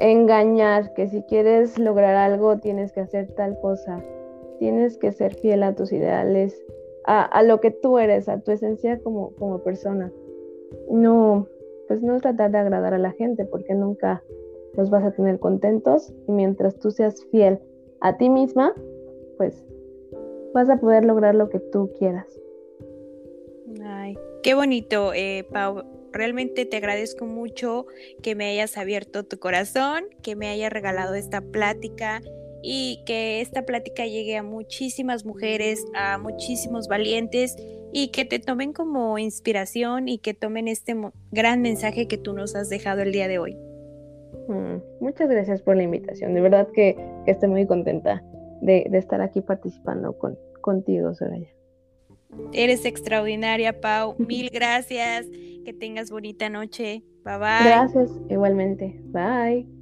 engañar, 0.00 0.92
que 0.94 1.06
si 1.06 1.22
quieres 1.22 1.78
lograr 1.78 2.16
algo 2.16 2.58
tienes 2.58 2.92
que 2.92 3.00
hacer 3.00 3.28
tal 3.34 3.58
cosa, 3.60 4.02
tienes 4.58 4.98
que 4.98 5.12
ser 5.12 5.34
fiel 5.34 5.62
a 5.62 5.76
tus 5.76 5.92
ideales, 5.92 6.60
a, 7.04 7.42
lo 7.44 7.60
que 7.60 7.70
tú 7.70 7.98
eres, 7.98 8.28
a 8.28 8.40
tu 8.40 8.50
esencia 8.50 8.98
como, 9.00 9.30
como 9.36 9.58
persona. 9.60 10.12
No, 10.90 11.46
pues 11.86 12.02
no 12.02 12.20
tratar 12.20 12.50
de 12.50 12.58
agradar 12.58 12.94
a 12.94 12.98
la 12.98 13.12
gente 13.12 13.44
porque 13.44 13.74
nunca 13.74 14.22
los 14.74 14.90
vas 14.90 15.04
a 15.04 15.12
tener 15.12 15.38
contentos 15.38 16.12
y 16.26 16.32
mientras 16.32 16.76
tú 16.78 16.90
seas 16.90 17.24
fiel 17.26 17.60
a 18.00 18.16
ti 18.16 18.30
misma, 18.30 18.74
pues 19.36 19.64
vas 20.54 20.68
a 20.70 20.78
poder 20.78 21.04
lograr 21.04 21.34
lo 21.34 21.48
que 21.48 21.58
tú 21.58 21.90
quieras. 21.98 22.26
Ay, 23.84 24.16
qué 24.42 24.54
bonito, 24.54 25.12
eh, 25.14 25.46
Pau, 25.50 25.84
realmente 26.12 26.66
te 26.66 26.76
agradezco 26.76 27.26
mucho 27.26 27.86
que 28.22 28.34
me 28.34 28.50
hayas 28.50 28.76
abierto 28.76 29.24
tu 29.24 29.38
corazón, 29.38 30.04
que 30.22 30.36
me 30.36 30.48
hayas 30.48 30.72
regalado 30.72 31.14
esta 31.14 31.40
plática 31.40 32.20
y 32.62 33.02
que 33.06 33.40
esta 33.40 33.64
plática 33.64 34.06
llegue 34.06 34.36
a 34.36 34.42
muchísimas 34.42 35.24
mujeres, 35.24 35.84
a 35.94 36.18
muchísimos 36.18 36.86
valientes 36.86 37.56
y 37.92 38.08
que 38.08 38.24
te 38.24 38.38
tomen 38.38 38.72
como 38.72 39.18
inspiración 39.18 40.08
y 40.08 40.18
que 40.18 40.32
tomen 40.32 40.68
este 40.68 40.96
gran 41.30 41.60
mensaje 41.60 42.06
que 42.06 42.18
tú 42.18 42.32
nos 42.32 42.54
has 42.54 42.68
dejado 42.68 43.02
el 43.02 43.12
día 43.12 43.28
de 43.28 43.38
hoy. 43.38 43.56
Mm, 44.48 44.76
muchas 45.00 45.28
gracias 45.28 45.62
por 45.62 45.76
la 45.76 45.82
invitación. 45.82 46.34
De 46.34 46.40
verdad 46.40 46.68
que, 46.72 46.96
estoy 47.26 47.48
muy 47.48 47.66
contenta 47.66 48.22
de, 48.62 48.88
estar 48.92 49.20
aquí 49.20 49.40
participando 49.40 50.16
con, 50.16 50.38
contigo, 50.60 51.14
Soraya. 51.14 51.48
Eres 52.52 52.84
extraordinaria, 52.84 53.80
Pau. 53.80 54.14
Mil 54.18 54.48
gracias. 54.50 55.26
Que 55.64 55.72
tengas 55.72 56.10
bonita 56.10 56.48
noche. 56.48 57.02
Bye 57.24 57.38
bye. 57.38 57.64
Gracias, 57.64 58.10
igualmente. 58.28 58.98
Bye. 59.04 59.81